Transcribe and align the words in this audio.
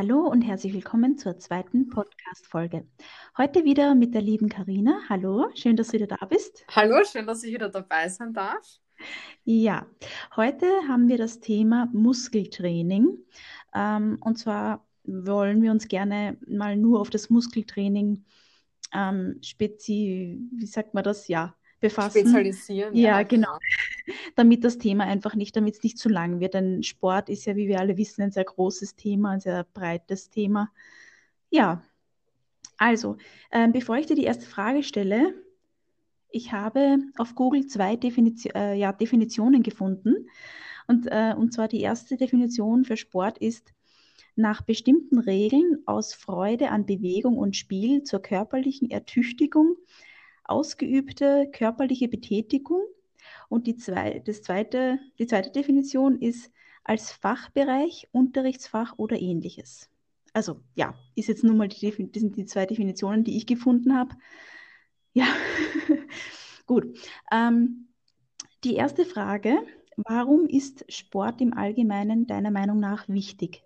Hallo 0.00 0.20
und 0.20 0.40
herzlich 0.40 0.72
willkommen 0.72 1.18
zur 1.18 1.38
zweiten 1.38 1.90
Podcast-Folge. 1.90 2.86
Heute 3.36 3.66
wieder 3.66 3.94
mit 3.94 4.14
der 4.14 4.22
lieben 4.22 4.48
Karina. 4.48 4.98
Hallo, 5.10 5.50
schön, 5.54 5.76
dass 5.76 5.88
du 5.88 5.92
wieder 5.92 6.06
da 6.06 6.24
bist. 6.24 6.64
Hallo, 6.74 7.04
schön, 7.04 7.26
dass 7.26 7.44
ich 7.44 7.52
wieder 7.52 7.68
dabei 7.68 8.08
sein 8.08 8.32
darf. 8.32 8.66
Ja, 9.44 9.86
heute 10.36 10.64
haben 10.88 11.08
wir 11.08 11.18
das 11.18 11.40
Thema 11.40 11.90
Muskeltraining. 11.92 13.18
Ähm, 13.74 14.16
und 14.22 14.38
zwar 14.38 14.86
wollen 15.04 15.60
wir 15.60 15.70
uns 15.70 15.86
gerne 15.86 16.38
mal 16.46 16.78
nur 16.78 16.98
auf 16.98 17.10
das 17.10 17.28
Muskeltraining 17.28 18.24
ähm, 18.94 19.38
spezi, 19.42 20.40
wie 20.50 20.66
sagt 20.66 20.94
man 20.94 21.04
das? 21.04 21.28
Ja, 21.28 21.54
befassen. 21.80 22.20
Spezialisieren. 22.20 22.94
Ja, 22.94 23.18
ja 23.18 23.22
genau. 23.22 23.58
damit 24.36 24.64
das 24.64 24.78
Thema 24.78 25.04
einfach 25.04 25.34
nicht, 25.34 25.56
damit 25.56 25.76
es 25.76 25.82
nicht 25.82 25.98
zu 25.98 26.08
lang 26.08 26.40
wird. 26.40 26.54
Denn 26.54 26.82
Sport 26.82 27.28
ist 27.28 27.46
ja, 27.46 27.56
wie 27.56 27.68
wir 27.68 27.80
alle 27.80 27.96
wissen, 27.96 28.22
ein 28.22 28.32
sehr 28.32 28.44
großes 28.44 28.96
Thema, 28.96 29.30
ein 29.30 29.40
sehr 29.40 29.64
breites 29.64 30.30
Thema. 30.30 30.70
Ja, 31.50 31.82
also, 32.76 33.16
äh, 33.50 33.68
bevor 33.68 33.96
ich 33.96 34.06
dir 34.06 34.16
die 34.16 34.24
erste 34.24 34.46
Frage 34.46 34.82
stelle, 34.82 35.34
ich 36.30 36.52
habe 36.52 36.98
auf 37.18 37.34
Google 37.34 37.66
zwei 37.66 37.96
Definition, 37.96 38.54
äh, 38.54 38.74
ja, 38.74 38.92
Definitionen 38.92 39.62
gefunden. 39.62 40.28
Und, 40.86 41.06
äh, 41.06 41.34
und 41.36 41.52
zwar 41.52 41.68
die 41.68 41.80
erste 41.80 42.16
Definition 42.16 42.84
für 42.84 42.96
Sport 42.96 43.38
ist, 43.38 43.74
nach 44.36 44.62
bestimmten 44.62 45.18
Regeln 45.18 45.82
aus 45.86 46.14
Freude 46.14 46.70
an 46.70 46.86
Bewegung 46.86 47.36
und 47.36 47.56
Spiel 47.56 48.04
zur 48.04 48.22
körperlichen 48.22 48.90
Ertüchtigung 48.90 49.76
ausgeübte 50.50 51.50
körperliche 51.52 52.08
Betätigung. 52.08 52.82
Und 53.48 53.66
die, 53.66 53.76
zwei, 53.76 54.20
das 54.20 54.42
zweite, 54.42 54.98
die 55.18 55.26
zweite 55.26 55.50
Definition 55.50 56.18
ist 56.18 56.50
als 56.84 57.12
Fachbereich, 57.12 58.08
Unterrichtsfach 58.12 58.94
oder 58.96 59.20
ähnliches. 59.20 59.90
Also 60.32 60.60
ja, 60.74 60.94
ist 61.14 61.28
jetzt 61.28 61.44
nun 61.44 61.56
mal 61.56 61.68
die, 61.68 61.90
das 61.90 62.20
sind 62.20 62.36
die 62.36 62.46
zwei 62.46 62.66
Definitionen, 62.66 63.24
die 63.24 63.36
ich 63.36 63.46
gefunden 63.46 63.96
habe. 63.96 64.14
Ja, 65.12 65.26
gut. 66.66 66.96
Ähm, 67.32 67.88
die 68.62 68.74
erste 68.74 69.04
Frage, 69.04 69.58
warum 69.96 70.46
ist 70.46 70.84
Sport 70.92 71.40
im 71.40 71.52
Allgemeinen 71.52 72.26
deiner 72.26 72.50
Meinung 72.50 72.78
nach 72.78 73.08
wichtig? 73.08 73.64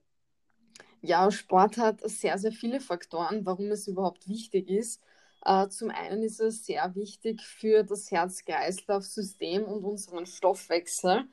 Ja, 1.02 1.30
Sport 1.30 1.76
hat 1.76 2.00
sehr, 2.08 2.38
sehr 2.38 2.52
viele 2.52 2.80
Faktoren, 2.80 3.44
warum 3.44 3.70
es 3.70 3.86
überhaupt 3.86 4.26
wichtig 4.26 4.70
ist. 4.70 5.02
Äh, 5.44 5.68
zum 5.68 5.90
einen 5.90 6.22
ist 6.22 6.40
es 6.40 6.64
sehr 6.64 6.94
wichtig 6.94 7.42
für 7.42 7.82
das 7.84 8.10
Herz-Kreislauf-System 8.10 9.64
und 9.64 9.84
unseren 9.84 10.26
Stoffwechsel. 10.26 11.24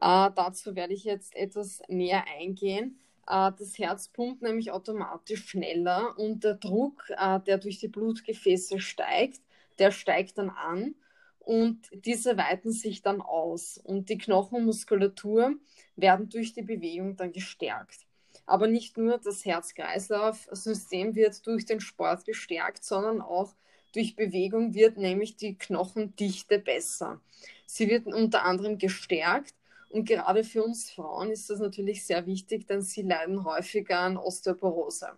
Äh, 0.00 0.30
dazu 0.34 0.74
werde 0.74 0.94
ich 0.94 1.04
jetzt 1.04 1.36
etwas 1.36 1.80
näher 1.88 2.24
eingehen. 2.38 2.98
Äh, 3.28 3.52
das 3.56 3.78
Herz 3.78 4.08
pumpt 4.08 4.42
nämlich 4.42 4.72
automatisch 4.72 5.46
schneller 5.46 6.18
und 6.18 6.42
der 6.44 6.54
Druck, 6.54 7.06
der 7.46 7.58
durch 7.58 7.78
die 7.78 7.88
Blutgefäße 7.88 8.80
steigt, 8.80 9.40
der 9.78 9.92
steigt 9.92 10.38
dann 10.38 10.50
an 10.50 10.96
und 11.38 11.88
diese 11.92 12.36
weiten 12.36 12.72
sich 12.72 13.02
dann 13.02 13.20
aus 13.20 13.78
und 13.78 14.08
die 14.08 14.18
Knochenmuskulatur 14.18 15.54
werden 15.96 16.28
durch 16.28 16.52
die 16.52 16.62
Bewegung 16.62 17.16
dann 17.16 17.32
gestärkt. 17.32 18.06
Aber 18.52 18.66
nicht 18.66 18.98
nur 18.98 19.16
das 19.16 19.46
Herz-Kreislauf-System 19.46 21.14
wird 21.14 21.46
durch 21.46 21.64
den 21.64 21.80
Sport 21.80 22.26
gestärkt, 22.26 22.84
sondern 22.84 23.22
auch 23.22 23.54
durch 23.94 24.14
Bewegung 24.14 24.74
wird 24.74 24.98
nämlich 24.98 25.36
die 25.36 25.56
Knochendichte 25.56 26.58
besser. 26.58 27.22
Sie 27.64 27.88
wird 27.88 28.04
unter 28.08 28.44
anderem 28.44 28.76
gestärkt 28.76 29.54
und 29.88 30.06
gerade 30.06 30.44
für 30.44 30.62
uns 30.62 30.90
Frauen 30.90 31.30
ist 31.30 31.48
das 31.48 31.60
natürlich 31.60 32.04
sehr 32.04 32.26
wichtig, 32.26 32.66
denn 32.66 32.82
sie 32.82 33.00
leiden 33.00 33.42
häufiger 33.42 34.00
an 34.00 34.18
Osteoporose. 34.18 35.12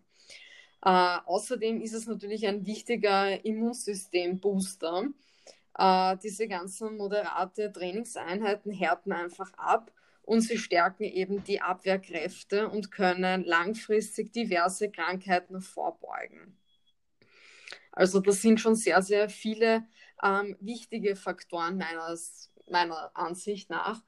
Äh, 0.85 1.17
außerdem 1.27 1.81
ist 1.81 1.95
es 1.95 2.07
natürlich 2.07 2.47
ein 2.47 2.65
wichtiger 2.65 3.45
Immunsystem-Booster. 3.45 5.09
Äh, 5.77 6.17
diese 6.23 6.47
ganzen 6.47 6.97
moderate 6.97 7.73
Trainingseinheiten 7.73 8.71
härten 8.71 9.11
einfach 9.11 9.53
ab 9.55 9.91
und 10.25 10.41
sie 10.41 10.59
stärken 10.59 11.05
eben 11.05 11.45
die 11.45 11.61
Abwehrkräfte 11.61 12.69
und 12.69 12.91
können 12.91 13.45
langfristig 13.45 14.33
diverse 14.33 14.91
Krankheiten 14.91 15.61
vorbeugen. 15.61 16.57
Also 17.93 18.21
das 18.21 18.43
sind 18.43 18.61
schon 18.61 18.75
sehr, 18.75 19.03
sehr 19.03 19.29
viele 19.29 19.85
ähm, 20.23 20.57
wichtige 20.61 21.15
Faktoren 21.15 21.77
meines, 21.77 22.51
meiner 22.69 23.11
Ansicht 23.15 23.71
nach. 23.71 24.03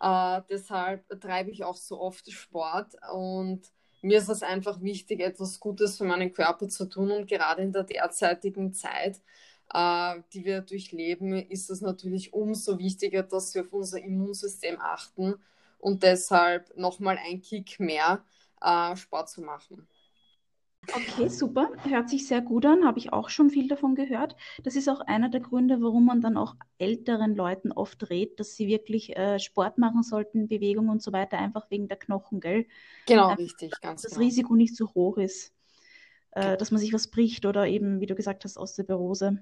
Äh, 0.00 0.42
deshalb 0.50 1.08
treibe 1.20 1.50
ich 1.50 1.64
auch 1.64 1.76
so 1.76 2.00
oft 2.00 2.30
Sport 2.30 2.94
und 3.12 3.62
mir 4.02 4.18
ist 4.18 4.28
es 4.28 4.42
einfach 4.42 4.82
wichtig, 4.82 5.20
etwas 5.20 5.60
Gutes 5.60 5.96
für 5.96 6.04
meinen 6.04 6.32
Körper 6.32 6.68
zu 6.68 6.86
tun 6.86 7.10
und 7.10 7.28
gerade 7.28 7.62
in 7.62 7.72
der 7.72 7.84
derzeitigen 7.84 8.72
Zeit, 8.74 9.20
äh, 9.72 10.20
die 10.32 10.44
wir 10.44 10.60
durchleben, 10.60 11.34
ist 11.34 11.70
es 11.70 11.80
natürlich 11.80 12.32
umso 12.32 12.78
wichtiger, 12.78 13.22
dass 13.22 13.54
wir 13.54 13.62
auf 13.62 13.72
unser 13.72 14.02
Immunsystem 14.02 14.78
achten 14.80 15.36
und 15.82 16.04
deshalb 16.04 16.76
nochmal 16.78 17.18
ein 17.18 17.42
Kick 17.42 17.80
mehr 17.80 18.24
äh, 18.62 18.96
Sport 18.96 19.30
zu 19.30 19.42
machen. 19.42 19.88
Okay, 20.94 21.28
super. 21.28 21.70
Hört 21.84 22.10
sich 22.10 22.26
sehr 22.26 22.42
gut 22.42 22.66
an. 22.66 22.84
Habe 22.84 22.98
ich 22.98 23.12
auch 23.12 23.30
schon 23.30 23.50
viel 23.50 23.68
davon 23.68 23.94
gehört. 23.94 24.36
Das 24.62 24.76
ist 24.76 24.88
auch 24.88 25.00
einer 25.00 25.28
der 25.30 25.40
Gründe, 25.40 25.80
warum 25.80 26.04
man 26.04 26.20
dann 26.20 26.36
auch 26.36 26.56
älteren 26.78 27.34
Leuten 27.34 27.72
oft 27.72 28.10
rät, 28.10 28.38
dass 28.40 28.56
sie 28.56 28.66
wirklich 28.66 29.16
äh, 29.16 29.38
Sport 29.38 29.78
machen 29.78 30.02
sollten, 30.02 30.48
Bewegung 30.48 30.88
und 30.88 31.02
so 31.02 31.12
weiter, 31.12 31.38
einfach 31.38 31.70
wegen 31.70 31.88
der 31.88 31.96
Knochen, 31.98 32.40
gell? 32.40 32.66
Genau, 33.06 33.30
äh, 33.30 33.34
richtig, 33.34 33.80
ganz 33.80 34.06
Das 34.06 34.08
genau. 34.08 34.20
Risiko 34.20 34.56
nicht 34.56 34.76
so 34.76 34.88
hoch 34.94 35.18
ist, 35.18 35.54
äh, 36.32 36.56
dass 36.58 36.70
man 36.72 36.80
sich 36.80 36.92
was 36.94 37.08
bricht 37.10 37.46
oder 37.46 37.66
eben, 37.68 38.00
wie 38.00 38.06
du 38.06 38.14
gesagt 38.16 38.44
hast, 38.44 38.58
Osteoporose. 38.58 39.38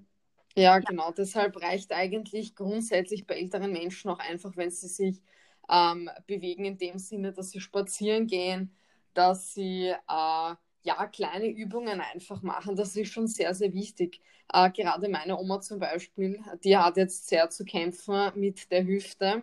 Ja, 0.57 0.79
genau. 0.81 1.13
Deshalb 1.13 1.61
reicht 1.63 1.93
eigentlich 1.93 2.55
grundsätzlich 2.57 3.27
bei 3.27 3.37
älteren 3.37 3.73
Menschen 3.73 4.11
auch 4.11 4.19
einfach, 4.19 4.57
wenn 4.57 4.71
sie 4.71 4.89
sich 4.89 5.23
ähm, 5.71 6.11
bewegen 6.27 6.65
in 6.65 6.79
dem 6.79 6.99
Sinne, 6.99 7.33
dass 7.33 7.51
sie 7.51 7.61
spazieren 7.61 8.27
gehen, 8.27 8.75
dass 9.15 9.55
sie 9.55 9.89
äh, 9.89 10.55
ja 10.83 11.07
kleine 11.13 11.49
Übungen 11.49 12.01
einfach 12.01 12.43
machen. 12.43 12.77
Das 12.77 12.97
ist 12.97 13.13
schon 13.13 13.27
sehr, 13.27 13.55
sehr 13.55 13.73
wichtig. 13.73 14.21
Äh, 14.53 14.71
gerade 14.71 15.09
meine 15.09 15.39
Oma 15.39 15.61
zum 15.61 15.79
Beispiel, 15.79 16.41
die 16.65 16.77
hat 16.77 16.97
jetzt 16.97 17.29
sehr 17.29 17.51
zu 17.51 17.65
kämpfen 17.65 18.33
mit 18.35 18.71
der 18.73 18.85
Hüfte 18.87 19.43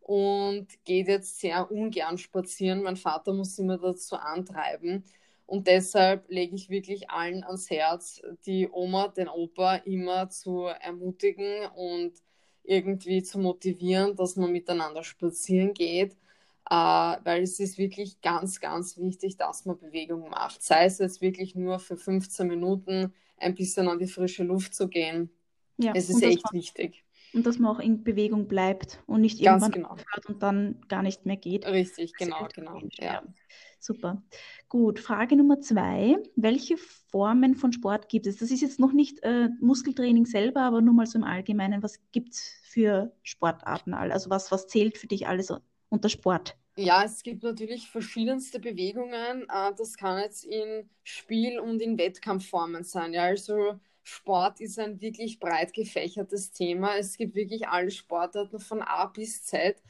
und 0.00 0.66
geht 0.84 1.08
jetzt 1.08 1.40
sehr 1.40 1.70
ungern 1.70 2.18
spazieren. 2.18 2.82
Mein 2.82 2.96
Vater 2.96 3.32
muss 3.32 3.58
immer 3.58 3.78
dazu 3.78 4.16
antreiben. 4.16 5.04
Und 5.46 5.66
deshalb 5.66 6.30
lege 6.30 6.54
ich 6.54 6.70
wirklich 6.70 7.10
allen 7.10 7.44
ans 7.44 7.68
Herz, 7.70 8.22
die 8.46 8.68
Oma, 8.70 9.08
den 9.08 9.28
Opa 9.28 9.76
immer 9.76 10.28
zu 10.30 10.64
ermutigen 10.64 11.66
und 11.76 12.14
irgendwie 12.64 13.22
zu 13.22 13.38
motivieren, 13.38 14.16
dass 14.16 14.36
man 14.36 14.52
miteinander 14.52 15.04
spazieren 15.04 15.74
geht, 15.74 16.12
äh, 16.70 16.74
weil 16.74 17.42
es 17.42 17.58
ist 17.60 17.78
wirklich 17.78 18.20
ganz, 18.20 18.60
ganz 18.60 18.96
wichtig, 18.98 19.36
dass 19.36 19.64
man 19.64 19.78
Bewegung 19.78 20.30
macht. 20.30 20.62
Sei 20.62 20.84
es 20.84 20.98
jetzt 20.98 21.20
wirklich 21.20 21.54
nur 21.54 21.78
für 21.78 21.96
15 21.96 22.46
Minuten 22.46 23.12
ein 23.38 23.54
bisschen 23.54 23.88
an 23.88 23.98
die 23.98 24.06
frische 24.06 24.44
Luft 24.44 24.74
zu 24.74 24.88
gehen. 24.88 25.30
Ja, 25.78 25.92
es 25.94 26.08
ist 26.10 26.22
echt 26.22 26.52
wichtig. 26.52 27.04
Und 27.34 27.46
dass 27.46 27.58
man 27.58 27.74
auch 27.74 27.80
in 27.80 28.04
Bewegung 28.04 28.46
bleibt 28.46 29.02
und 29.06 29.22
nicht 29.22 29.42
ganz 29.42 29.62
irgendwann 29.62 29.82
genau. 29.82 29.88
aufhört 29.94 30.26
und 30.26 30.42
dann 30.42 30.80
gar 30.88 31.02
nicht 31.02 31.24
mehr 31.24 31.36
geht. 31.36 31.66
Richtig, 31.66 32.12
genau, 32.14 32.46
genau. 32.54 32.80
Ja. 32.92 33.22
Super. 33.78 34.22
Gut, 34.68 35.00
Frage 35.00 35.36
Nummer 35.36 35.60
zwei. 35.60 36.16
Welche 36.36 36.76
Formen 36.76 37.56
von 37.56 37.72
Sport 37.72 38.08
gibt 38.08 38.26
es? 38.26 38.36
Das 38.36 38.50
ist 38.50 38.60
jetzt 38.60 38.78
noch 38.78 38.92
nicht 38.92 39.22
äh, 39.22 39.48
Muskeltraining 39.60 40.24
selber, 40.24 40.60
aber 40.60 40.80
nur 40.80 40.94
mal 40.94 41.06
so 41.06 41.18
im 41.18 41.24
Allgemeinen. 41.24 41.82
Was 41.82 41.98
gibt 42.12 42.34
es 42.34 42.60
für 42.62 43.12
Sportarten? 43.22 43.92
Also 43.92 44.30
was, 44.30 44.52
was 44.52 44.68
zählt 44.68 44.98
für 44.98 45.08
dich 45.08 45.26
alles 45.26 45.52
unter 45.88 46.08
Sport? 46.08 46.56
Ja, 46.76 47.02
es 47.04 47.22
gibt 47.22 47.42
natürlich 47.42 47.88
verschiedenste 47.88 48.60
Bewegungen. 48.60 49.42
Äh, 49.42 49.74
das 49.76 49.96
kann 49.96 50.20
jetzt 50.20 50.44
in 50.44 50.88
Spiel- 51.02 51.58
und 51.58 51.82
in 51.82 51.98
Wettkampfformen 51.98 52.84
sein. 52.84 53.12
Ja, 53.12 53.24
also 53.24 53.80
Sport 54.02 54.60
ist 54.60 54.78
ein 54.78 55.00
wirklich 55.00 55.38
breit 55.38 55.72
gefächertes 55.72 56.52
Thema. 56.52 56.96
Es 56.96 57.16
gibt 57.16 57.34
wirklich 57.34 57.68
alle 57.68 57.90
Sportarten 57.90 58.58
von 58.58 58.82
A 58.82 59.06
bis 59.06 59.44
Z. 59.44 59.82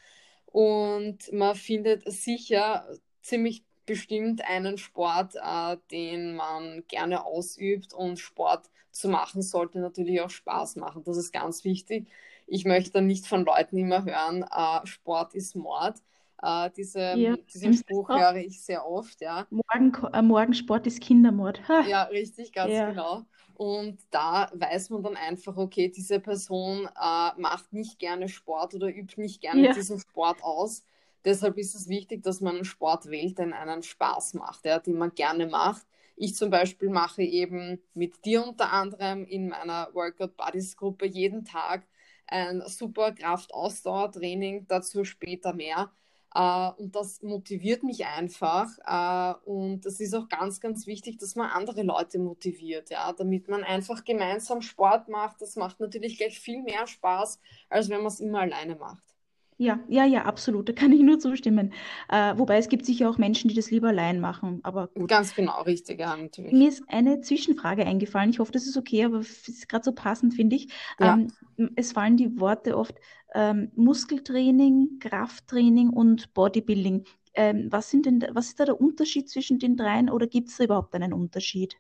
Und 0.47 1.33
man 1.33 1.55
findet 1.55 2.11
sicher 2.11 2.87
ziemlich 3.23 3.65
bestimmt 3.87 4.45
einen 4.45 4.79
Sport, 4.79 5.35
äh, 5.37 5.77
den 5.91 6.37
man 6.37 6.85
gerne 6.89 7.25
ausübt 7.25 7.95
und 7.95 8.19
Sport 8.19 8.71
zu 8.91 9.09
machen 9.09 9.43
sollte 9.43 9.81
natürlich 9.81 10.21
auch 10.21 10.31
Spaß 10.31 10.77
machen. 10.77 11.03
Das 11.05 11.17
ist 11.17 11.33
ganz 11.33 11.65
wichtig. 11.65 12.09
Ich 12.47 12.65
möchte 12.65 13.01
nicht 13.01 13.27
von 13.27 13.45
Leuten 13.45 13.79
immer 13.79 14.05
hören, 14.05 14.43
äh, 14.43 14.87
Sport 14.87 15.35
ist 15.35 15.57
Mord. 15.57 15.97
Äh, 16.43 16.71
diese, 16.77 17.15
ja. 17.17 17.37
Diesen 17.55 17.73
Spruch 17.73 18.09
höre 18.09 18.37
ich 18.37 18.63
sehr 18.63 18.87
oft, 18.87 19.21
ja. 19.21 19.47
Morgen, 19.51 19.93
äh, 20.13 20.23
Morgensport 20.23 20.87
ist 20.87 21.01
Kindermord. 21.01 21.67
Ha. 21.69 21.83
Ja, 21.87 22.03
richtig, 22.05 22.53
ganz 22.53 22.73
ja. 22.73 22.91
genau. 22.91 23.23
Und 23.57 23.99
da 24.11 24.51
weiß 24.55 24.91
man 24.91 25.03
dann 25.03 25.17
einfach, 25.17 25.57
okay, 25.57 25.89
diese 25.89 26.21
Person 26.21 26.87
äh, 26.87 27.41
macht 27.41 27.73
nicht 27.73 27.99
gerne 27.99 28.29
Sport 28.29 28.75
oder 28.75 28.89
übt 28.89 29.21
nicht 29.21 29.41
gerne 29.41 29.67
ja. 29.67 29.73
diesen 29.73 29.99
Sport 30.01 30.43
aus 30.43 30.85
Deshalb 31.25 31.57
ist 31.59 31.75
es 31.75 31.89
wichtig, 31.89 32.23
dass 32.23 32.41
man 32.41 32.57
einen 32.57 32.65
Sport 32.65 33.09
wählt, 33.09 33.39
der 33.39 33.57
einen 33.57 33.83
Spaß 33.83 34.35
macht, 34.35 34.65
ja, 34.65 34.79
den 34.79 34.99
man 34.99 35.15
gerne 35.15 35.47
macht. 35.47 35.87
Ich 36.17 36.35
zum 36.35 36.51
Beispiel 36.51 36.91
mache 36.91 37.23
eben 37.23 37.81
mit 37.95 38.25
dir 38.25 38.47
unter 38.47 38.73
anderem 38.73 39.25
in 39.25 39.49
meiner 39.49 39.89
Workout 39.95 40.37
Buddies 40.37 40.77
Gruppe 40.77 41.07
jeden 41.07 41.45
Tag 41.45 41.87
ein 42.27 42.63
super 42.67 43.13
Kraft-Ausdauer-Training, 43.13 44.67
dazu 44.69 45.05
später 45.05 45.53
mehr. 45.53 45.93
Uh, 46.35 46.73
und 46.79 46.97
das 46.97 47.23
motiviert 47.23 47.83
mich 47.83 48.07
einfach. 48.07 48.69
Uh, 48.89 49.51
und 49.51 49.85
es 49.85 50.01
ist 50.01 50.15
auch 50.15 50.29
ganz, 50.29 50.61
ganz 50.61 50.87
wichtig, 50.87 51.19
dass 51.19 51.37
man 51.37 51.51
andere 51.51 51.83
Leute 51.83 52.19
motiviert, 52.19 52.91
ja, 52.91 53.13
damit 53.13 53.49
man 53.49 53.65
einfach 53.65 54.03
gemeinsam 54.05 54.63
Sport 54.63 55.09
macht. 55.09 55.43
Das 55.43 55.57
macht 55.57 55.81
natürlich 55.81 56.17
gleich 56.17 56.41
viel 56.41 56.63
mehr 56.63 56.87
Spaß, 56.87 57.39
als 57.69 57.89
wenn 57.91 57.99
man 57.99 58.07
es 58.07 58.21
immer 58.21 58.41
alleine 58.41 58.77
macht. 58.77 59.12
Ja, 59.59 59.79
ja, 59.89 60.05
ja, 60.05 60.25
absolut. 60.25 60.69
Da 60.69 60.73
kann 60.73 60.93
ich 60.93 61.03
nur 61.03 61.19
zustimmen. 61.19 61.73
Äh, 62.09 62.37
wobei 62.37 62.57
es 62.57 62.69
gibt 62.69 62.85
sicher 62.85 63.09
auch 63.09 63.19
Menschen, 63.19 63.49
die 63.49 63.55
das 63.55 63.71
lieber 63.71 63.89
allein 63.89 64.21
machen. 64.21 64.61
Aber 64.63 64.89
gut. 64.89 65.09
Ganz 65.09 65.35
genau, 65.35 65.63
richtig, 65.63 66.01
ja, 66.01 66.17
natürlich. 66.17 66.53
Mir 66.53 66.69
ist 66.69 66.83
eine 66.89 67.21
Zwischenfrage 67.21 67.87
eingefallen. 67.87 68.31
Ich 68.31 68.39
hoffe, 68.39 68.53
das 68.53 68.67
ist 68.67 68.77
okay, 68.77 69.05
aber 69.05 69.19
es 69.19 69.49
ist 69.49 69.69
gerade 69.69 69.85
so 69.85 69.93
passend, 69.93 70.35
finde 70.35 70.57
ich. 70.57 70.69
Ja. 70.99 71.15
Ähm, 71.15 71.73
es 71.77 71.93
fallen 71.93 72.17
die 72.17 72.41
Worte 72.41 72.77
oft 72.77 72.97
ähm, 73.35 73.71
Muskeltraining, 73.77 74.99
Krafttraining 75.01 75.91
und 75.91 76.33
Bodybuilding. 76.35 77.05
Ähm, 77.35 77.69
was, 77.71 77.91
sind 77.91 78.07
denn, 78.07 78.25
was 78.33 78.49
ist 78.49 78.61
da 78.61 78.65
der 78.65 78.81
Unterschied 78.81 79.29
zwischen 79.29 79.59
den 79.59 79.77
dreien 79.77 80.11
oder 80.11 80.27
gibt 80.27 80.49
es 80.49 80.57
da 80.57 80.65
überhaupt 80.65 80.95
einen 80.95 81.13
Unterschied? 81.13 81.77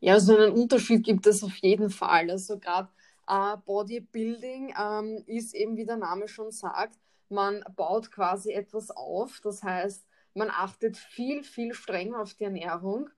Ja, 0.00 0.14
also 0.14 0.36
einen 0.36 0.52
Unterschied 0.52 1.04
gibt 1.04 1.26
es 1.26 1.42
auf 1.42 1.56
jeden 1.58 1.88
Fall. 1.88 2.30
Also 2.30 2.58
gerade 2.58 2.88
äh, 3.26 3.56
Bodybuilding 3.64 4.74
ähm, 4.78 5.22
ist 5.26 5.54
eben, 5.54 5.76
wie 5.76 5.86
der 5.86 5.96
Name 5.96 6.28
schon 6.28 6.50
sagt, 6.50 6.98
man 7.28 7.64
baut 7.76 8.10
quasi 8.10 8.52
etwas 8.52 8.90
auf. 8.90 9.40
Das 9.42 9.62
heißt, 9.62 10.06
man 10.34 10.50
achtet 10.50 10.96
viel, 10.96 11.42
viel 11.42 11.74
strenger 11.74 12.20
auf 12.20 12.34
die 12.34 12.44
Ernährung. 12.44 13.08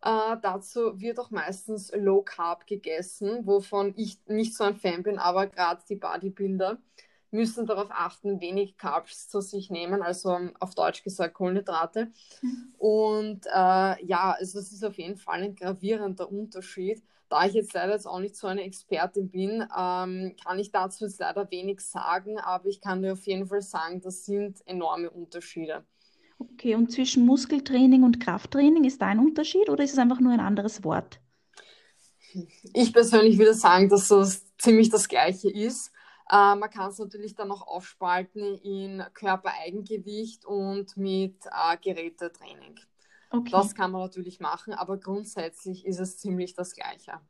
Äh, 0.00 0.36
dazu 0.42 1.00
wird 1.00 1.18
auch 1.18 1.30
meistens 1.30 1.90
Low 1.94 2.22
Carb 2.22 2.66
gegessen, 2.66 3.46
wovon 3.46 3.94
ich 3.96 4.20
nicht 4.26 4.56
so 4.56 4.64
ein 4.64 4.76
Fan 4.76 5.02
bin, 5.02 5.18
aber 5.18 5.48
gerade 5.48 5.82
die 5.88 5.96
Bodybuilder 5.96 6.78
müssen 7.30 7.66
darauf 7.66 7.88
achten, 7.90 8.40
wenig 8.40 8.78
Carbs 8.78 9.28
zu 9.28 9.40
sich 9.40 9.70
nehmen, 9.70 10.02
also 10.02 10.30
um, 10.30 10.56
auf 10.60 10.74
Deutsch 10.74 11.02
gesagt 11.02 11.34
Kohlenhydrate. 11.34 12.10
Mhm. 12.40 12.74
Und 12.78 13.46
äh, 13.46 14.04
ja, 14.04 14.34
also 14.38 14.58
es 14.58 14.72
ist 14.72 14.84
auf 14.84 14.96
jeden 14.96 15.16
Fall 15.16 15.42
ein 15.42 15.54
gravierender 15.54 16.30
Unterschied. 16.30 17.02
Da 17.28 17.44
ich 17.44 17.52
jetzt 17.52 17.74
leider 17.74 17.92
jetzt 17.92 18.06
auch 18.06 18.20
nicht 18.20 18.36
so 18.36 18.46
eine 18.46 18.62
Expertin 18.62 19.30
bin, 19.30 19.60
ähm, 19.76 20.34
kann 20.42 20.58
ich 20.58 20.70
dazu 20.72 21.04
jetzt 21.04 21.20
leider 21.20 21.50
wenig 21.50 21.80
sagen, 21.80 22.38
aber 22.38 22.66
ich 22.66 22.80
kann 22.80 23.02
dir 23.02 23.12
auf 23.12 23.26
jeden 23.26 23.46
Fall 23.46 23.62
sagen, 23.62 24.00
das 24.00 24.24
sind 24.24 24.66
enorme 24.66 25.10
Unterschiede. 25.10 25.84
Okay, 26.38 26.74
und 26.74 26.90
zwischen 26.90 27.26
Muskeltraining 27.26 28.04
und 28.04 28.20
Krafttraining 28.20 28.84
ist 28.84 29.02
da 29.02 29.06
ein 29.06 29.18
Unterschied 29.18 29.68
oder 29.68 29.84
ist 29.84 29.92
es 29.92 29.98
einfach 29.98 30.20
nur 30.20 30.32
ein 30.32 30.40
anderes 30.40 30.84
Wort? 30.84 31.20
Ich 32.74 32.92
persönlich 32.92 33.38
würde 33.38 33.54
sagen, 33.54 33.88
dass 33.88 34.08
das 34.08 34.44
ziemlich 34.56 34.88
das 34.90 35.08
gleiche 35.08 35.50
ist. 35.50 35.90
Äh, 36.30 36.54
man 36.54 36.70
kann 36.70 36.90
es 36.90 36.98
natürlich 36.98 37.34
dann 37.34 37.48
noch 37.48 37.66
aufspalten 37.66 38.54
in 38.62 39.02
Körpereigengewicht 39.14 40.44
und 40.44 40.96
mit 40.96 41.36
äh, 41.46 41.76
Gerätetraining. 41.82 42.78
Okay. 43.30 43.50
Das 43.50 43.74
kann 43.74 43.90
man 43.92 44.02
natürlich 44.02 44.40
machen, 44.40 44.72
aber 44.74 44.98
grundsätzlich 44.98 45.84
ist 45.86 46.00
es 46.00 46.18
ziemlich 46.18 46.54
das 46.54 46.74
Gleiche. 46.74 47.20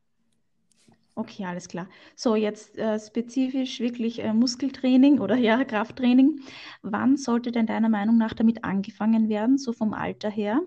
Okay, 1.15 1.43
alles 1.43 1.67
klar. 1.67 1.89
So, 2.15 2.35
jetzt 2.35 2.77
äh, 2.77 2.97
spezifisch 2.97 3.81
wirklich 3.81 4.19
äh, 4.19 4.31
Muskeltraining 4.31 5.19
oder 5.19 5.35
ja, 5.35 5.65
Krafttraining. 5.65 6.39
Wann 6.81 7.17
sollte 7.17 7.51
denn 7.51 7.65
deiner 7.67 7.89
Meinung 7.89 8.17
nach 8.17 8.33
damit 8.33 8.63
angefangen 8.63 9.27
werden, 9.27 9.57
so 9.57 9.73
vom 9.73 9.93
Alter 9.93 10.29
her? 10.29 10.61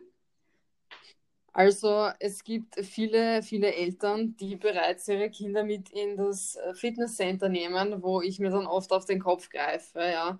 Also 1.54 2.08
es 2.18 2.44
gibt 2.44 2.76
viele, 2.84 3.42
viele 3.42 3.74
Eltern, 3.74 4.36
die 4.36 4.56
bereits 4.56 5.06
ihre 5.08 5.30
Kinder 5.30 5.64
mit 5.64 5.90
in 5.90 6.16
das 6.16 6.56
äh, 6.56 6.74
Fitnesscenter 6.74 7.48
nehmen, 7.48 8.02
wo 8.02 8.22
ich 8.22 8.38
mir 8.38 8.50
dann 8.50 8.66
oft 8.66 8.90
auf 8.92 9.04
den 9.04 9.20
Kopf 9.20 9.50
greife. 9.50 10.00
Ja. 10.00 10.38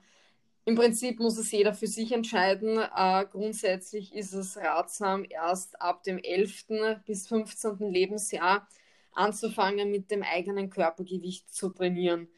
Im 0.64 0.76
Prinzip 0.76 1.18
muss 1.18 1.38
es 1.38 1.50
jeder 1.50 1.74
für 1.74 1.88
sich 1.88 2.12
entscheiden. 2.12 2.78
Äh, 2.78 3.26
grundsätzlich 3.30 4.14
ist 4.14 4.32
es 4.32 4.56
ratsam, 4.56 5.24
erst 5.28 5.80
ab 5.80 6.04
dem 6.04 6.18
11. 6.18 7.02
bis 7.04 7.26
15. 7.26 7.78
Lebensjahr 7.90 8.68
anzufangen, 9.12 9.90
mit 9.90 10.10
dem 10.10 10.22
eigenen 10.22 10.70
Körpergewicht 10.70 11.52
zu 11.52 11.70
trainieren. 11.70 12.28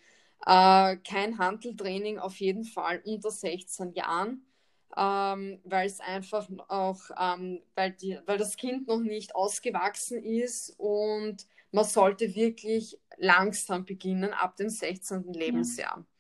Äh, 0.47 0.97
kein 0.99 1.39
Handeltraining 1.39 2.19
auf 2.19 2.37
jeden 2.37 2.65
Fall 2.65 3.03
unter 3.05 3.31
16 3.31 3.93
Jahren, 3.93 4.47
ähm, 4.97 5.61
weil 5.65 5.87
es 5.87 6.01
einfach 6.01 6.49
auch, 6.69 7.01
ähm, 7.19 7.61
weil, 7.75 7.93
die, 7.93 8.19
weil 8.27 8.39
das 8.39 8.57
Kind 8.57 8.89
noch 8.89 9.01
nicht 9.01 9.35
ausgewachsen 9.35 10.23
ist 10.23 10.75
und 10.79 11.47
man 11.73 11.85
sollte 11.85 12.35
wirklich 12.35 12.99
langsam 13.19 13.85
beginnen 13.85 14.33
ab 14.33 14.57
dem 14.57 14.69
16. 14.71 15.33
Lebensjahr. 15.33 15.99
Ja. 15.99 16.14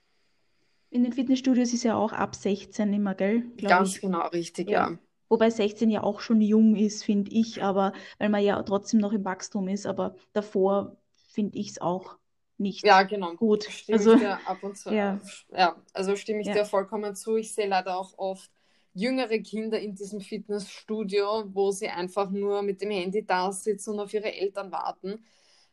In 0.94 1.02
den 1.02 1.12
Fitnessstudios 1.12 1.72
ist 1.72 1.82
ja 1.82 1.96
auch 1.96 2.12
ab 2.12 2.36
16 2.36 2.92
immer, 2.92 3.16
gell? 3.16 3.42
Ganz 3.60 3.96
ich. 3.96 4.00
genau, 4.00 4.28
richtig, 4.28 4.70
ja. 4.70 4.90
ja. 4.90 4.98
Wobei 5.28 5.50
16 5.50 5.90
ja 5.90 6.04
auch 6.04 6.20
schon 6.20 6.40
jung 6.40 6.76
ist, 6.76 7.02
finde 7.02 7.32
ich, 7.32 7.64
aber 7.64 7.92
weil 8.18 8.28
man 8.28 8.44
ja 8.44 8.62
trotzdem 8.62 9.00
noch 9.00 9.12
im 9.12 9.24
Wachstum 9.24 9.66
ist, 9.66 9.86
aber 9.86 10.14
davor 10.34 10.96
finde 11.32 11.58
ich 11.58 11.70
es 11.70 11.80
auch 11.80 12.16
nicht 12.58 12.86
ja, 12.86 13.02
genau. 13.02 13.34
gut. 13.34 13.64
Stimme 13.64 13.98
also, 13.98 14.14
ich 14.14 14.20
dir 14.20 14.38
ab 14.46 14.62
und 14.62 14.78
zu. 14.78 14.90
Ja, 14.94 15.20
ja 15.50 15.74
also 15.92 16.14
stimme 16.14 16.42
ich 16.42 16.46
ja. 16.46 16.54
dir 16.54 16.64
vollkommen 16.64 17.16
zu. 17.16 17.34
Ich 17.34 17.52
sehe 17.52 17.66
leider 17.66 17.98
auch 17.98 18.16
oft 18.16 18.48
jüngere 18.92 19.40
Kinder 19.40 19.80
in 19.80 19.96
diesem 19.96 20.20
Fitnessstudio, 20.20 21.42
wo 21.52 21.72
sie 21.72 21.88
einfach 21.88 22.30
nur 22.30 22.62
mit 22.62 22.80
dem 22.80 22.92
Handy 22.92 23.26
da 23.26 23.50
sitzen 23.50 23.94
und 23.94 23.98
auf 23.98 24.14
ihre 24.14 24.32
Eltern 24.32 24.70
warten. 24.70 25.24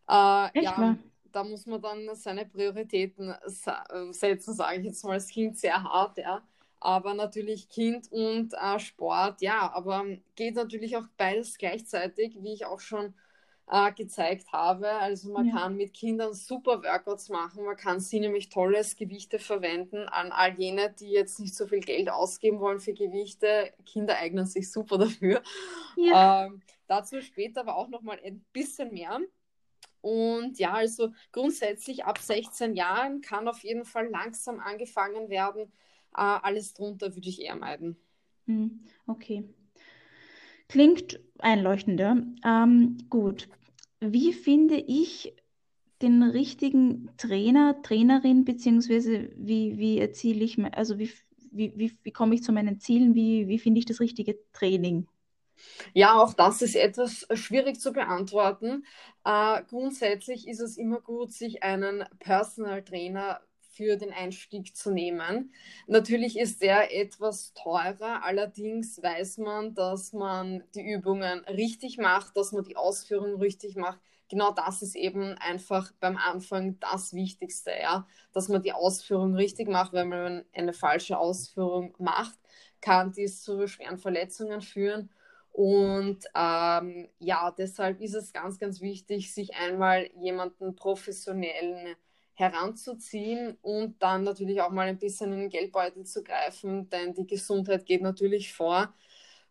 Äh, 0.09 0.45
Echt, 0.57 0.63
ja, 0.63 0.97
da 1.31 1.43
muss 1.43 1.65
man 1.65 1.81
dann 1.81 2.13
seine 2.15 2.45
Prioritäten 2.45 3.33
setzen, 3.45 4.53
sage 4.53 4.79
ich 4.79 4.85
jetzt 4.85 5.03
mal. 5.03 5.17
Es 5.17 5.29
klingt 5.29 5.57
sehr 5.57 5.83
hart, 5.83 6.17
ja. 6.17 6.43
Aber 6.79 7.13
natürlich 7.13 7.69
Kind 7.69 8.11
und 8.11 8.53
äh, 8.53 8.79
Sport, 8.79 9.41
ja, 9.41 9.71
aber 9.71 10.03
geht 10.35 10.55
natürlich 10.55 10.97
auch 10.97 11.05
beides 11.15 11.59
gleichzeitig, 11.59 12.41
wie 12.41 12.53
ich 12.53 12.65
auch 12.65 12.79
schon 12.79 13.13
äh, 13.71 13.91
gezeigt 13.93 14.51
habe. 14.51 14.89
Also 14.89 15.31
man 15.31 15.47
ja. 15.47 15.55
kann 15.55 15.77
mit 15.77 15.93
Kindern 15.93 16.33
super 16.33 16.83
Workouts 16.83 17.29
machen, 17.29 17.65
man 17.65 17.77
kann 17.77 17.99
sie 17.99 18.19
nämlich 18.19 18.49
tolles 18.49 18.95
Gewichte 18.95 19.39
verwenden 19.39 20.09
an 20.09 20.31
all 20.31 20.53
jene, 20.57 20.91
die 20.91 21.11
jetzt 21.11 21.39
nicht 21.39 21.55
so 21.55 21.67
viel 21.67 21.79
Geld 21.79 22.09
ausgeben 22.09 22.59
wollen 22.59 22.79
für 22.79 22.93
Gewichte. 22.93 23.71
Kinder 23.85 24.17
eignen 24.17 24.45
sich 24.45 24.71
super 24.71 24.97
dafür. 24.97 25.41
Ja. 25.95 26.45
Ähm, 26.45 26.61
dazu 26.87 27.21
später 27.21 27.61
aber 27.61 27.75
auch 27.75 27.89
noch 27.89 28.01
mal 28.01 28.19
ein 28.23 28.43
bisschen 28.53 28.91
mehr. 28.91 29.19
Und 30.01 30.57
ja, 30.57 30.73
also 30.73 31.13
grundsätzlich 31.31 32.05
ab 32.05 32.17
16 32.17 32.75
Jahren 32.75 33.21
kann 33.21 33.47
auf 33.47 33.63
jeden 33.63 33.85
Fall 33.85 34.09
langsam 34.09 34.59
angefangen 34.59 35.29
werden. 35.29 35.71
Äh, 36.15 36.21
alles 36.21 36.73
drunter 36.73 37.15
würde 37.15 37.29
ich 37.29 37.41
eher 37.41 37.55
meiden. 37.55 37.97
Hm, 38.47 38.81
okay. 39.07 39.43
Klingt 40.67 41.19
einleuchtender. 41.39 42.23
Ähm, 42.43 42.97
gut. 43.09 43.47
Wie 43.99 44.33
finde 44.33 44.77
ich 44.77 45.35
den 46.01 46.23
richtigen 46.23 47.09
Trainer, 47.17 47.81
Trainerin, 47.83 48.43
beziehungsweise 48.43 49.29
wie, 49.35 49.77
wie 49.77 49.99
erziele 49.99 50.43
ich, 50.43 50.57
also 50.73 50.97
wie, 50.97 51.11
wie, 51.51 51.73
wie, 51.75 51.91
wie 52.03 52.11
komme 52.11 52.33
ich 52.35 52.43
zu 52.43 52.51
meinen 52.51 52.79
Zielen, 52.79 53.13
wie, 53.13 53.47
wie 53.47 53.59
finde 53.59 53.79
ich 53.79 53.85
das 53.85 53.99
richtige 53.99 54.39
Training? 54.53 55.07
Ja, 55.93 56.21
auch 56.21 56.33
das 56.33 56.61
ist 56.61 56.75
etwas 56.75 57.27
schwierig 57.33 57.79
zu 57.79 57.91
beantworten. 57.91 58.85
Äh, 59.25 59.63
grundsätzlich 59.69 60.47
ist 60.47 60.59
es 60.59 60.77
immer 60.77 61.01
gut, 61.01 61.31
sich 61.31 61.63
einen 61.63 62.05
Personal 62.19 62.83
Trainer 62.83 63.41
für 63.71 63.95
den 63.97 64.11
Einstieg 64.11 64.75
zu 64.75 64.91
nehmen. 64.91 65.53
Natürlich 65.87 66.37
ist 66.37 66.61
der 66.61 66.95
etwas 66.95 67.53
teurer, 67.53 68.23
allerdings 68.23 69.01
weiß 69.01 69.37
man, 69.37 69.73
dass 69.73 70.13
man 70.13 70.63
die 70.75 70.81
Übungen 70.81 71.39
richtig 71.45 71.97
macht, 71.97 72.35
dass 72.35 72.51
man 72.51 72.63
die 72.63 72.75
Ausführung 72.75 73.39
richtig 73.39 73.75
macht. 73.75 73.99
Genau 74.29 74.51
das 74.51 74.81
ist 74.81 74.95
eben 74.95 75.33
einfach 75.39 75.91
beim 75.99 76.17
Anfang 76.17 76.79
das 76.79 77.13
Wichtigste, 77.13 77.71
ja, 77.81 78.07
dass 78.33 78.47
man 78.49 78.61
die 78.61 78.71
Ausführung 78.73 79.35
richtig 79.35 79.67
macht. 79.67 79.93
Wenn 79.93 80.09
man 80.09 80.45
eine 80.53 80.73
falsche 80.73 81.17
Ausführung 81.17 81.95
macht, 81.97 82.37
kann 82.81 83.11
dies 83.11 83.41
zu 83.43 83.67
schweren 83.67 83.97
Verletzungen 83.97 84.61
führen 84.61 85.09
und 85.51 86.19
ähm, 86.33 87.09
ja, 87.19 87.51
deshalb 87.51 87.99
ist 88.01 88.15
es 88.15 88.31
ganz, 88.31 88.57
ganz 88.57 88.79
wichtig, 88.81 89.33
sich 89.33 89.55
einmal 89.55 90.09
jemanden 90.15 90.75
professionellen 90.75 91.95
heranzuziehen 92.33 93.57
und 93.61 94.01
dann 94.01 94.23
natürlich 94.23 94.61
auch 94.61 94.71
mal 94.71 94.87
ein 94.87 94.97
bisschen 94.97 95.33
in 95.33 95.39
den 95.41 95.49
Geldbeutel 95.49 96.05
zu 96.05 96.23
greifen, 96.23 96.89
denn 96.89 97.13
die 97.13 97.27
Gesundheit 97.27 97.85
geht 97.85 98.01
natürlich 98.01 98.53
vor. 98.53 98.93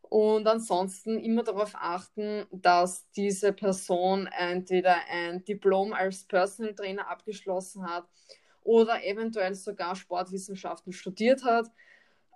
Und 0.03 0.49
ansonsten 0.49 1.19
immer 1.21 1.45
darauf 1.45 1.73
achten, 1.75 2.47
dass 2.51 3.09
diese 3.13 3.53
Person 3.53 4.27
entweder 4.27 4.97
ein 5.09 5.45
Diplom 5.45 5.93
als 5.93 6.25
Personal 6.25 6.75
Trainer 6.75 7.09
abgeschlossen 7.09 7.89
hat 7.89 8.09
oder 8.63 9.05
eventuell 9.05 9.55
sogar 9.55 9.95
Sportwissenschaften 9.95 10.93
studiert 10.93 11.45
hat 11.45 11.71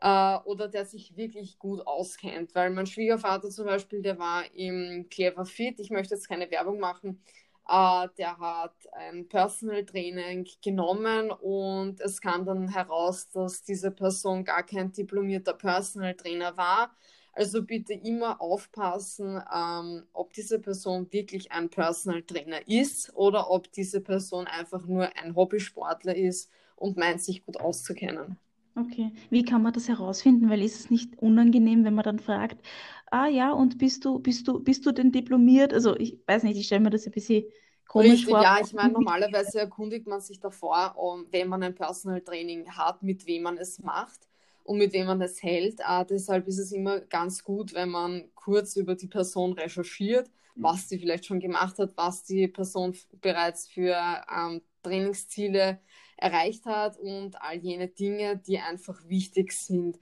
äh, 0.05 0.37
oder 0.45 0.69
der 0.69 0.85
sich 0.85 1.17
wirklich 1.17 1.59
gut 1.59 1.87
auskennt. 1.87 2.55
Weil 2.55 2.71
mein 2.71 2.87
Schwiegervater 2.87 3.49
zum 3.51 3.67
Beispiel, 3.67 4.03
der 4.03 4.19
war 4.19 4.45
im 4.55 5.09
Clever 5.11 5.47
Fit, 5.47 5.81
ich 5.81 5.91
möchte 5.91 6.15
jetzt 6.15 6.29
keine 6.29 6.51
Werbung 6.51 6.79
machen, 6.79 7.23
äh, 7.69 8.09
der 8.19 8.39
hat 8.39 8.75
ein 8.93 9.29
Personal 9.29 9.85
Training 9.87 10.47
genommen 10.63 11.31
und 11.31 12.01
es 12.03 12.21
kam 12.21 12.45
dann 12.45 12.69
heraus, 12.69 13.31
dass 13.31 13.63
diese 13.65 13.91
Person 13.91 14.45
gar 14.45 14.63
kein 14.65 14.93
diplomierter 14.93 15.55
Personal 15.55 16.15
Trainer 16.15 16.57
war. 16.59 16.95
Also 17.33 17.63
bitte 17.65 17.95
immer 17.95 18.41
aufpassen, 18.43 19.43
ähm, 19.55 20.05
ob 20.13 20.33
diese 20.35 20.61
Person 20.61 21.11
wirklich 21.13 21.51
ein 21.53 21.71
Personal 21.71 22.23
Trainer 22.23 22.69
ist 22.69 23.13
oder 23.17 23.51
ob 23.51 23.73
diese 23.73 24.01
Person 24.03 24.47
einfach 24.47 24.87
nur 24.87 25.09
ein 25.17 25.35
Hobbysportler 25.35 26.15
ist 26.15 26.51
und 26.77 26.97
meint, 26.99 27.23
sich 27.23 27.45
gut 27.45 27.59
auszukennen. 27.59 28.39
Okay. 28.77 29.13
Wie 29.31 29.45
kann 29.45 29.63
man 29.63 29.73
das 29.73 29.89
herausfinden? 29.89 30.51
Weil 30.51 30.63
ist 30.63 30.79
es 30.81 30.91
nicht 30.91 31.17
unangenehm, 31.19 31.85
wenn 31.85 31.95
man 31.95 32.05
dann 32.05 32.19
fragt, 32.19 32.65
ah 33.11 33.27
ja, 33.29 33.53
und 33.53 33.79
bist 33.79 34.05
du, 34.05 34.19
bist 34.19 34.49
du, 34.49 34.61
bist 34.61 34.85
du 34.85 34.93
denn 34.93 35.13
diplomiert? 35.13 35.73
Also 35.73 35.97
ich 35.97 36.19
weiß 36.27 36.43
nicht, 36.43 36.59
ich 36.59 36.67
stelle 36.67 36.81
mir 36.83 36.91
das 36.91 37.07
ein 37.07 37.13
bisschen 37.13 37.45
komisch 37.87 38.27
Richtig, 38.27 38.29
vor. 38.29 38.41
ja, 38.41 38.59
ich 38.61 38.73
meine, 38.73 38.93
normalerweise 38.93 39.61
erkundigt 39.61 40.07
man 40.09 40.21
sich 40.21 40.41
davor, 40.41 40.97
um, 40.97 41.27
wenn 41.31 41.49
man 41.49 41.63
ein 41.63 41.75
Personal 41.77 42.21
Training 42.23 42.69
hat, 42.77 43.03
mit 43.05 43.27
wem 43.27 43.43
man 43.45 43.57
es 43.57 43.79
macht 43.79 44.29
und 44.65 44.79
mit 44.79 44.93
wem 44.93 45.07
man 45.07 45.23
es 45.23 45.43
hält. 45.43 45.79
Äh, 45.81 46.05
deshalb 46.05 46.49
ist 46.49 46.59
es 46.59 46.73
immer 46.73 47.01
ganz 47.01 47.45
gut, 47.45 47.73
wenn 47.75 47.91
man 47.91 48.29
kurz 48.35 48.75
über 48.77 48.97
die 48.97 49.07
Person 49.07 49.53
recherchiert, 49.53 50.29
was 50.59 50.89
sie 50.89 50.99
vielleicht 50.99 51.27
schon 51.27 51.39
gemacht 51.41 51.79
hat, 51.79 51.97
was 51.97 52.25
die 52.25 52.49
Person 52.49 52.97
bereits 53.21 53.69
für 53.69 53.97
ähm, 54.35 54.61
Trainingsziele 54.83 55.79
erreicht 56.17 56.67
hat 56.67 56.99
und 56.99 57.41
all 57.43 57.57
jene 57.57 57.89
Dinge, 57.89 58.37
die 58.37 58.59
einfach 58.59 59.01
wichtig 59.09 59.53
sind. 59.53 59.99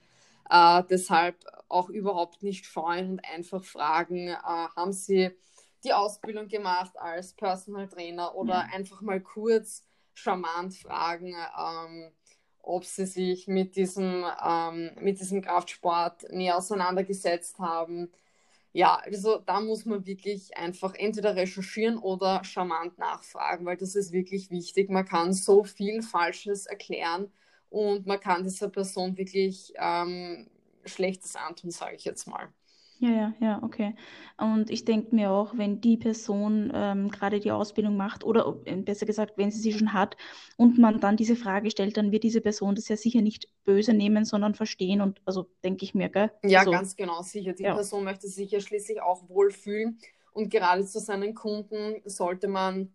Äh, 0.49 0.83
deshalb 0.89 1.37
auch 1.69 1.89
überhaupt 1.89 2.43
nicht 2.43 2.65
scheuen 2.65 3.11
und 3.11 3.25
einfach 3.25 3.63
fragen, 3.63 4.27
äh, 4.27 4.37
haben 4.37 4.93
Sie 4.93 5.31
die 5.83 5.93
Ausbildung 5.93 6.47
gemacht 6.47 6.97
als 6.97 7.33
Personal 7.33 7.87
Trainer 7.87 8.35
oder 8.35 8.53
ja. 8.53 8.69
einfach 8.73 9.01
mal 9.01 9.21
kurz 9.21 9.85
charmant 10.13 10.75
fragen, 10.75 11.35
ähm, 11.59 12.11
ob 12.59 12.85
sie 12.85 13.05
sich 13.05 13.47
mit 13.47 13.75
diesem, 13.75 14.23
ähm, 14.45 14.91
mit 15.01 15.19
diesem 15.19 15.41
Kraftsport 15.41 16.31
näher 16.31 16.57
auseinandergesetzt 16.57 17.59
haben 17.59 18.09
ja, 18.73 18.95
also 18.95 19.37
da 19.37 19.61
muss 19.61 19.85
man 19.85 20.05
wirklich 20.07 20.57
einfach 20.57 20.95
entweder 20.95 21.35
recherchieren 21.35 21.97
oder 21.99 22.43
charmant 22.43 22.97
nachfragen, 22.97 23.65
weil 23.65 23.77
das 23.77 23.95
ist 23.95 24.11
wirklich 24.11 24.49
wichtig. 24.49 24.89
Man 24.89 25.05
kann 25.05 25.31
so 25.33 25.63
viel 25.63 26.01
Falsches 26.01 26.65
erklären 26.65 27.31
und 27.69 28.07
man 28.07 28.19
kann 28.19 28.43
dieser 28.43 28.69
Person 28.69 29.15
wirklich 29.17 29.73
ähm, 29.77 30.49
Schlechtes 30.85 31.35
antun, 31.35 31.69
sage 31.71 31.95
ich 31.95 32.03
jetzt 32.03 32.27
mal. 32.27 32.51
Ja, 32.99 33.09
ja, 33.09 33.33
ja, 33.39 33.63
okay. 33.63 33.95
Und 34.37 34.69
ich 34.69 34.85
denke 34.85 35.13
mir 35.15 35.31
auch, 35.31 35.57
wenn 35.57 35.81
die 35.81 35.97
Person 35.97 36.71
ähm, 36.73 37.09
gerade 37.09 37.39
die 37.39 37.51
Ausbildung 37.51 37.97
macht 37.97 38.23
oder 38.23 38.55
äh, 38.65 38.75
besser 38.75 39.05
gesagt, 39.05 39.33
wenn 39.37 39.51
sie 39.51 39.59
sie 39.59 39.73
schon 39.73 39.93
hat 39.93 40.15
und 40.57 40.77
man 40.79 40.99
dann 40.99 41.17
diese 41.17 41.35
Frage 41.35 41.69
stellt, 41.69 41.97
dann 41.97 42.11
wird 42.11 42.23
diese 42.23 42.41
Person 42.41 42.75
das 42.75 42.87
ja 42.87 42.95
sicher 42.95 43.21
nicht 43.21 43.47
böse 43.65 43.93
nehmen, 43.93 44.25
sondern 44.25 44.55
verstehen 44.55 45.01
und 45.01 45.21
also 45.25 45.49
denke 45.63 45.83
ich 45.83 45.93
mir, 45.93 46.09
gell? 46.09 46.31
Ja, 46.43 46.59
also, 46.59 46.71
ganz 46.71 46.95
genau, 46.95 47.21
sicher. 47.21 47.53
Die 47.53 47.63
ja. 47.63 47.73
Person 47.73 48.03
möchte 48.03 48.27
sich 48.27 48.51
ja 48.51 48.61
schließlich 48.61 49.01
auch 49.01 49.27
wohlfühlen 49.27 49.99
und 50.31 50.49
gerade 50.49 50.85
zu 50.85 50.99
seinen 50.99 51.33
Kunden 51.33 52.01
sollte 52.05 52.47
man 52.47 52.93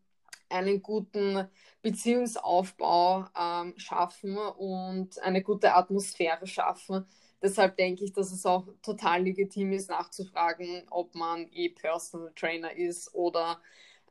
einen 0.49 0.83
guten 0.83 1.47
Beziehungsaufbau 1.83 3.26
ähm, 3.38 3.75
schaffen 3.76 4.37
und 4.37 5.21
eine 5.23 5.43
gute 5.43 5.75
Atmosphäre 5.75 6.47
schaffen 6.47 7.05
Deshalb 7.42 7.76
denke 7.76 8.04
ich, 8.04 8.12
dass 8.12 8.33
es 8.33 8.45
auch 8.45 8.66
total 8.83 9.23
legitim 9.23 9.73
ist, 9.73 9.90
nachzufragen, 9.90 10.83
ob 10.90 11.14
man 11.14 11.47
eh 11.52 11.68
Personal 11.68 12.33
Trainer 12.35 12.76
ist 12.76 13.14
oder 13.14 13.61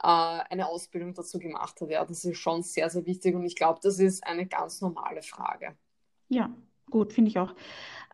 äh, 0.01 0.07
eine 0.07 0.67
Ausbildung 0.67 1.13
dazu 1.13 1.39
gemacht 1.39 1.81
hat. 1.81 1.89
Ja, 1.89 2.05
das 2.05 2.24
ist 2.24 2.38
schon 2.38 2.63
sehr, 2.63 2.89
sehr 2.89 3.05
wichtig 3.05 3.36
und 3.36 3.46
ich 3.46 3.55
glaube, 3.55 3.79
das 3.84 4.00
ist 4.00 4.25
eine 4.25 4.46
ganz 4.46 4.81
normale 4.81 5.22
Frage. 5.22 5.75
Ja, 6.29 6.53
gut, 6.89 7.13
finde 7.13 7.29
ich 7.29 7.39
auch. 7.39 7.53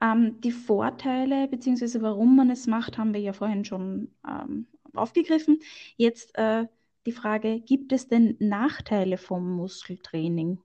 Ähm, 0.02 0.40
die 0.42 0.52
Vorteile 0.52 1.48
bzw. 1.48 2.02
warum 2.02 2.36
man 2.36 2.50
es 2.50 2.68
macht, 2.68 2.98
haben 2.98 3.14
wir 3.14 3.22
ja 3.22 3.34
vorhin 3.34 3.66
schon 3.66 4.12
ähm, 4.28 4.68
aufgegriffen. 4.94 5.60
Jetzt 5.96 6.36
äh, 6.38 6.66
die 7.06 7.12
Frage, 7.12 7.60
gibt 7.60 7.92
es 7.92 8.08
denn 8.08 8.36
Nachteile 8.40 9.18
vom 9.18 9.56
Muskeltraining? 9.56 10.60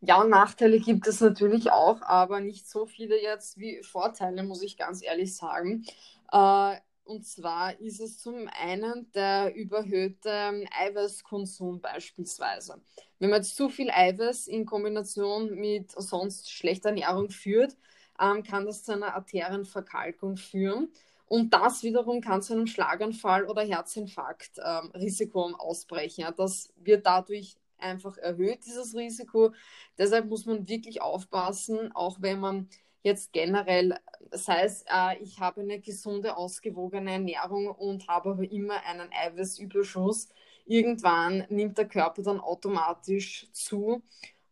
Ja, 0.00 0.20
und 0.20 0.30
Nachteile 0.30 0.80
gibt 0.80 1.06
es 1.06 1.20
natürlich 1.20 1.70
auch, 1.72 2.02
aber 2.02 2.40
nicht 2.40 2.68
so 2.68 2.86
viele 2.86 3.20
jetzt 3.20 3.58
wie 3.58 3.82
Vorteile, 3.82 4.42
muss 4.42 4.62
ich 4.62 4.76
ganz 4.76 5.02
ehrlich 5.02 5.36
sagen. 5.36 5.84
Äh, 6.32 6.76
und 7.04 7.26
zwar 7.26 7.78
ist 7.80 8.00
es 8.00 8.18
zum 8.18 8.48
einen 8.48 9.10
der 9.12 9.54
überhöhte 9.54 10.64
Eiweißkonsum 10.70 11.80
beispielsweise. 11.80 12.80
Wenn 13.18 13.30
man 13.30 13.42
jetzt 13.42 13.56
zu 13.56 13.68
viel 13.68 13.90
Eiweiß 13.90 14.46
in 14.46 14.64
Kombination 14.64 15.54
mit 15.54 15.92
sonst 15.92 16.50
schlechter 16.50 16.88
Ernährung 16.90 17.30
führt, 17.30 17.76
ähm, 18.20 18.42
kann 18.42 18.64
das 18.64 18.84
zu 18.84 18.92
einer 18.92 19.14
Arterienverkalkung 19.14 20.36
führen. 20.36 20.88
Und 21.26 21.52
das 21.52 21.82
wiederum 21.82 22.20
kann 22.20 22.42
zu 22.42 22.52
einem 22.54 22.66
Schlaganfall 22.66 23.44
oder 23.46 23.62
Herzinfarkt-Risiko 23.62 25.48
ähm, 25.48 25.54
ausbrechen. 25.56 26.22
Ja, 26.22 26.30
das 26.30 26.72
wird 26.76 27.06
dadurch 27.06 27.56
einfach 27.84 28.16
erhöht, 28.18 28.64
dieses 28.66 28.94
Risiko. 28.94 29.52
Deshalb 29.98 30.26
muss 30.26 30.46
man 30.46 30.66
wirklich 30.68 31.02
aufpassen, 31.02 31.92
auch 31.92 32.18
wenn 32.20 32.40
man 32.40 32.68
jetzt 33.02 33.32
generell, 33.32 33.96
sei 34.30 34.62
es, 34.62 34.84
äh, 34.88 35.18
ich 35.20 35.38
habe 35.38 35.60
eine 35.60 35.78
gesunde, 35.80 36.36
ausgewogene 36.36 37.12
Ernährung 37.12 37.68
und 37.68 38.08
habe 38.08 38.30
aber 38.30 38.50
immer 38.50 38.82
einen 38.84 39.10
Eiweißüberschuss. 39.12 40.30
Irgendwann 40.64 41.44
nimmt 41.50 41.76
der 41.76 41.86
Körper 41.86 42.22
dann 42.22 42.40
automatisch 42.40 43.46
zu 43.52 44.02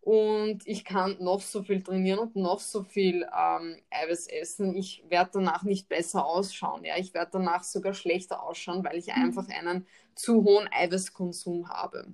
und 0.02 0.66
ich 0.66 0.84
kann 0.84 1.16
noch 1.20 1.40
so 1.40 1.62
viel 1.62 1.80
trainieren 1.80 2.18
und 2.18 2.34
noch 2.34 2.58
so 2.58 2.82
viel 2.82 3.22
ähm, 3.22 3.76
Eiweiß 3.88 4.26
essen. 4.26 4.74
Ich 4.74 5.04
werde 5.08 5.30
danach 5.34 5.62
nicht 5.62 5.88
besser 5.88 6.26
ausschauen. 6.26 6.84
Ja? 6.84 6.96
Ich 6.98 7.14
werde 7.14 7.30
danach 7.34 7.62
sogar 7.62 7.94
schlechter 7.94 8.42
ausschauen, 8.42 8.84
weil 8.84 8.98
ich 8.98 9.06
mhm. 9.06 9.22
einfach 9.22 9.48
einen 9.48 9.86
zu 10.16 10.42
hohen 10.42 10.68
Eiweißkonsum 10.72 11.68
habe. 11.68 12.12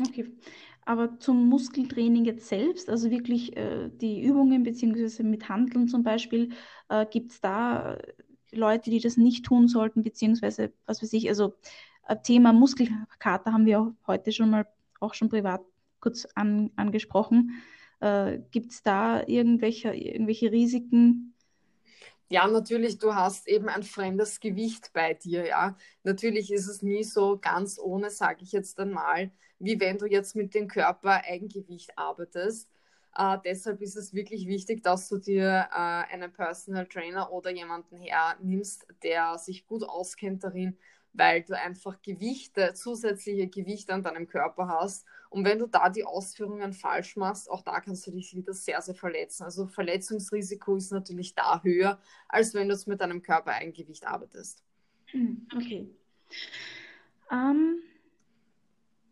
Okay. 0.00 0.32
Aber 0.84 1.18
zum 1.20 1.48
Muskeltraining 1.48 2.24
jetzt 2.24 2.48
selbst, 2.48 2.90
also 2.90 3.10
wirklich 3.10 3.56
äh, 3.56 3.88
die 3.92 4.22
Übungen 4.22 4.64
beziehungsweise 4.64 5.22
mit 5.22 5.48
Handeln 5.48 5.86
zum 5.86 6.02
Beispiel, 6.02 6.50
äh, 6.88 7.06
gibt 7.06 7.30
es 7.32 7.40
da 7.40 7.94
äh, 7.94 8.12
Leute, 8.50 8.90
die 8.90 8.98
das 9.00 9.16
nicht 9.16 9.44
tun 9.44 9.68
sollten, 9.68 10.02
beziehungsweise 10.02 10.72
was 10.86 11.02
weiß 11.02 11.12
ich, 11.12 11.28
also 11.28 11.54
äh, 12.08 12.16
Thema 12.22 12.52
Muskelkater 12.52 13.52
haben 13.52 13.66
wir 13.66 13.80
auch 13.80 13.92
heute 14.06 14.32
schon 14.32 14.50
mal 14.50 14.66
auch 15.00 15.14
schon 15.14 15.28
privat 15.28 15.60
kurz 16.00 16.26
an, 16.34 16.70
angesprochen. 16.76 17.62
Äh, 18.00 18.40
gibt 18.50 18.72
es 18.72 18.82
da 18.82 19.22
irgendwelche, 19.26 19.94
irgendwelche 19.94 20.50
Risiken? 20.50 21.31
Ja, 22.32 22.46
natürlich, 22.48 22.96
du 22.98 23.14
hast 23.14 23.46
eben 23.46 23.68
ein 23.68 23.82
fremdes 23.82 24.40
Gewicht 24.40 24.94
bei 24.94 25.12
dir, 25.12 25.44
ja. 25.46 25.76
Natürlich 26.02 26.50
ist 26.50 26.66
es 26.66 26.80
nie 26.80 27.04
so 27.04 27.38
ganz 27.38 27.78
ohne, 27.78 28.08
sage 28.08 28.42
ich 28.42 28.52
jetzt 28.52 28.80
einmal, 28.80 29.30
wie 29.58 29.78
wenn 29.80 29.98
du 29.98 30.06
jetzt 30.06 30.34
mit 30.34 30.54
dem 30.54 30.66
Körper 30.66 31.22
Eigengewicht 31.26 31.98
arbeitest. 31.98 32.70
Äh, 33.14 33.36
deshalb 33.44 33.82
ist 33.82 33.96
es 33.96 34.14
wirklich 34.14 34.46
wichtig, 34.46 34.82
dass 34.82 35.10
du 35.10 35.18
dir 35.18 35.68
äh, 35.72 35.74
einen 35.74 36.32
Personal 36.32 36.86
Trainer 36.86 37.30
oder 37.32 37.50
jemanden 37.50 37.98
hernimmst, 37.98 38.86
der 39.02 39.36
sich 39.36 39.66
gut 39.66 39.84
auskennt 39.84 40.42
darin, 40.42 40.78
weil 41.12 41.42
du 41.42 41.58
einfach 41.58 42.00
Gewichte, 42.02 42.72
zusätzliche 42.74 43.46
Gewichte 43.46 43.92
an 43.92 44.02
deinem 44.02 44.26
Körper 44.26 44.68
hast. 44.68 45.06
Und 45.30 45.44
wenn 45.44 45.58
du 45.58 45.66
da 45.66 45.88
die 45.88 46.04
Ausführungen 46.04 46.72
falsch 46.72 47.16
machst, 47.16 47.50
auch 47.50 47.62
da 47.62 47.80
kannst 47.80 48.06
du 48.06 48.10
dich 48.10 48.34
wieder 48.34 48.54
sehr, 48.54 48.80
sehr 48.80 48.94
verletzen. 48.94 49.44
Also 49.44 49.66
Verletzungsrisiko 49.66 50.76
ist 50.76 50.92
natürlich 50.92 51.34
da 51.34 51.62
höher, 51.62 52.00
als 52.28 52.54
wenn 52.54 52.68
du 52.68 52.74
jetzt 52.74 52.88
mit 52.88 53.00
deinem 53.00 53.22
Körper 53.22 53.52
Eigengewicht 53.52 54.06
arbeitest. 54.06 54.62
Hm, 55.06 55.46
okay. 55.54 55.88
Um, 57.30 57.76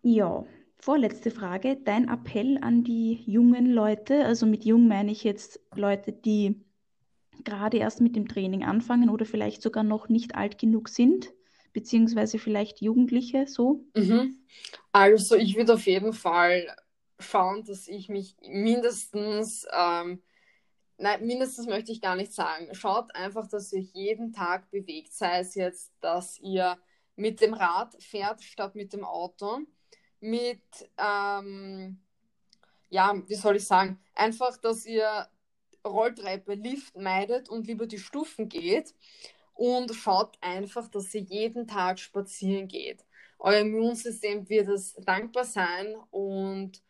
ja, 0.02 0.44
vorletzte 0.78 1.30
Frage. 1.30 1.76
Dein 1.76 2.08
Appell 2.08 2.58
an 2.62 2.84
die 2.84 3.22
jungen 3.26 3.66
Leute, 3.70 4.24
also 4.24 4.46
mit 4.46 4.64
jung 4.64 4.88
meine 4.88 5.12
ich 5.12 5.24
jetzt 5.24 5.60
Leute, 5.74 6.12
die 6.12 6.62
gerade 7.44 7.78
erst 7.78 8.00
mit 8.00 8.16
dem 8.16 8.28
Training 8.28 8.64
anfangen 8.64 9.08
oder 9.08 9.24
vielleicht 9.24 9.62
sogar 9.62 9.84
noch 9.84 10.08
nicht 10.08 10.34
alt 10.34 10.58
genug 10.58 10.88
sind, 10.88 11.32
beziehungsweise 11.72 12.38
vielleicht 12.38 12.80
Jugendliche 12.80 13.46
so? 13.46 13.84
Mhm. 13.94 14.38
Also 14.92 15.36
ich 15.36 15.56
würde 15.56 15.74
auf 15.74 15.86
jeden 15.86 16.12
Fall 16.12 16.74
schauen, 17.18 17.64
dass 17.64 17.88
ich 17.88 18.08
mich 18.08 18.36
mindestens, 18.40 19.66
ähm, 19.72 20.22
nein, 20.98 21.26
mindestens 21.26 21.66
möchte 21.66 21.92
ich 21.92 22.00
gar 22.00 22.16
nicht 22.16 22.32
sagen, 22.32 22.74
schaut 22.74 23.14
einfach, 23.14 23.48
dass 23.48 23.72
ihr 23.72 23.80
jeden 23.80 24.32
Tag 24.32 24.70
bewegt, 24.70 25.12
sei 25.12 25.40
es 25.40 25.54
jetzt, 25.54 25.92
dass 26.00 26.38
ihr 26.38 26.78
mit 27.16 27.40
dem 27.40 27.54
Rad 27.54 28.02
fährt 28.02 28.42
statt 28.42 28.74
mit 28.74 28.92
dem 28.92 29.04
Auto 29.04 29.60
mit, 30.20 30.62
ähm, 30.98 31.98
ja, 32.90 33.14
wie 33.26 33.34
soll 33.34 33.56
ich 33.56 33.66
sagen, 33.66 33.98
einfach, 34.14 34.56
dass 34.58 34.86
ihr 34.86 35.28
Rolltreppe, 35.86 36.54
Lift 36.54 36.96
meidet 36.96 37.48
und 37.48 37.66
lieber 37.66 37.86
die 37.86 37.98
Stufen 37.98 38.48
geht 38.48 38.94
und 39.60 39.94
schaut 39.94 40.38
einfach, 40.40 40.88
dass 40.88 41.14
ihr 41.14 41.20
jeden 41.20 41.66
Tag 41.68 41.98
spazieren 41.98 42.66
geht. 42.66 43.04
Euer 43.38 43.60
Immunsystem 43.60 44.48
wird 44.48 44.68
es 44.68 44.94
dankbar 44.94 45.44
sein 45.44 45.96
und 46.10 46.82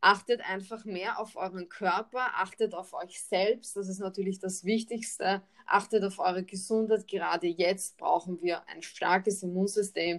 achtet 0.00 0.40
einfach 0.40 0.84
mehr 0.84 1.20
auf 1.20 1.36
euren 1.36 1.68
Körper, 1.68 2.34
achtet 2.34 2.74
auf 2.74 2.94
euch 2.94 3.22
selbst, 3.22 3.76
das 3.76 3.88
ist 3.88 4.00
natürlich 4.00 4.40
das 4.40 4.64
Wichtigste, 4.64 5.40
achtet 5.66 6.02
auf 6.02 6.18
eure 6.18 6.42
Gesundheit. 6.42 7.06
Gerade 7.06 7.46
jetzt 7.46 7.96
brauchen 7.96 8.42
wir 8.42 8.66
ein 8.66 8.82
starkes 8.82 9.44
Immunsystem 9.44 10.18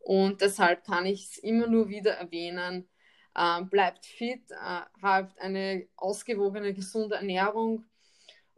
und 0.00 0.42
deshalb 0.42 0.84
kann 0.84 1.06
ich 1.06 1.24
es 1.24 1.38
immer 1.38 1.68
nur 1.68 1.88
wieder 1.88 2.12
erwähnen, 2.12 2.86
äh, 3.34 3.62
bleibt 3.62 4.04
fit, 4.04 4.50
äh, 4.50 4.80
habt 5.00 5.40
eine 5.40 5.88
ausgewogene, 5.96 6.74
gesunde 6.74 7.16
Ernährung. 7.16 7.86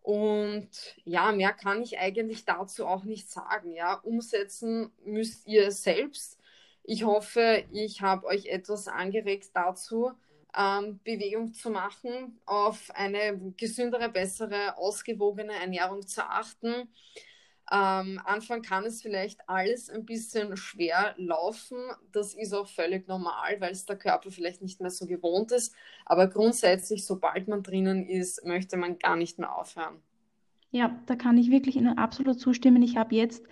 Und 0.09 0.71
ja, 1.05 1.33
mehr 1.33 1.53
kann 1.53 1.83
ich 1.83 1.99
eigentlich 1.99 2.47
dazu 2.47 2.87
auch 2.87 3.05
nicht 3.05 3.31
sagen. 3.31 3.75
Ja, 3.75 3.93
umsetzen 3.93 4.91
müsst 5.05 5.47
ihr 5.47 5.71
selbst. 5.71 6.39
Ich 6.83 7.05
hoffe, 7.05 7.67
ich 7.73 8.01
habe 8.01 8.27
euch 8.27 8.47
etwas 8.47 8.89
angeregt 8.89 9.51
dazu, 9.53 10.13
ähm, 10.57 10.99
Bewegung 11.05 11.53
zu 11.53 11.69
machen, 11.69 12.41
auf 12.47 12.91
eine 12.95 13.53
gesündere, 13.59 14.09
bessere, 14.09 14.79
ausgewogene 14.79 15.53
Ernährung 15.53 16.07
zu 16.07 16.25
achten. 16.25 16.89
Am 17.71 18.19
Anfang 18.25 18.63
kann 18.63 18.85
es 18.85 19.03
vielleicht 19.03 19.47
alles 19.47 19.91
ein 19.91 20.07
bisschen 20.07 20.57
schwer 20.57 21.15
laufen. 21.19 21.77
Das 22.13 22.33
ist 22.33 22.55
auch 22.55 22.67
völlig 22.67 23.07
normal, 23.09 23.61
weil 23.61 23.73
es 23.73 23.85
der 23.85 23.97
Körper 23.97 24.31
vielleicht 24.31 24.63
nicht 24.63 24.81
mehr 24.81 24.91
so 24.91 25.07
gewohnt 25.07 25.53
ist. 25.53 25.75
Aber 26.07 26.29
grundsätzlich, 26.29 27.05
sobald 27.05 27.47
man 27.47 27.63
drinnen 27.63 28.07
ist, 28.07 28.43
möchte 28.47 28.79
man 28.79 28.99
gar 28.99 29.17
nicht 29.17 29.39
mehr 29.39 29.55
aufhören. 29.55 30.01
Ja, 30.71 30.99
da 31.05 31.15
kann 31.15 31.37
ich 31.37 31.51
wirklich 31.51 31.77
Ihnen 31.77 31.99
absolut 31.99 32.41
zustimmen. 32.41 32.83
Ich 32.83 32.97
habe 32.97 33.15
jetzt 33.15 33.45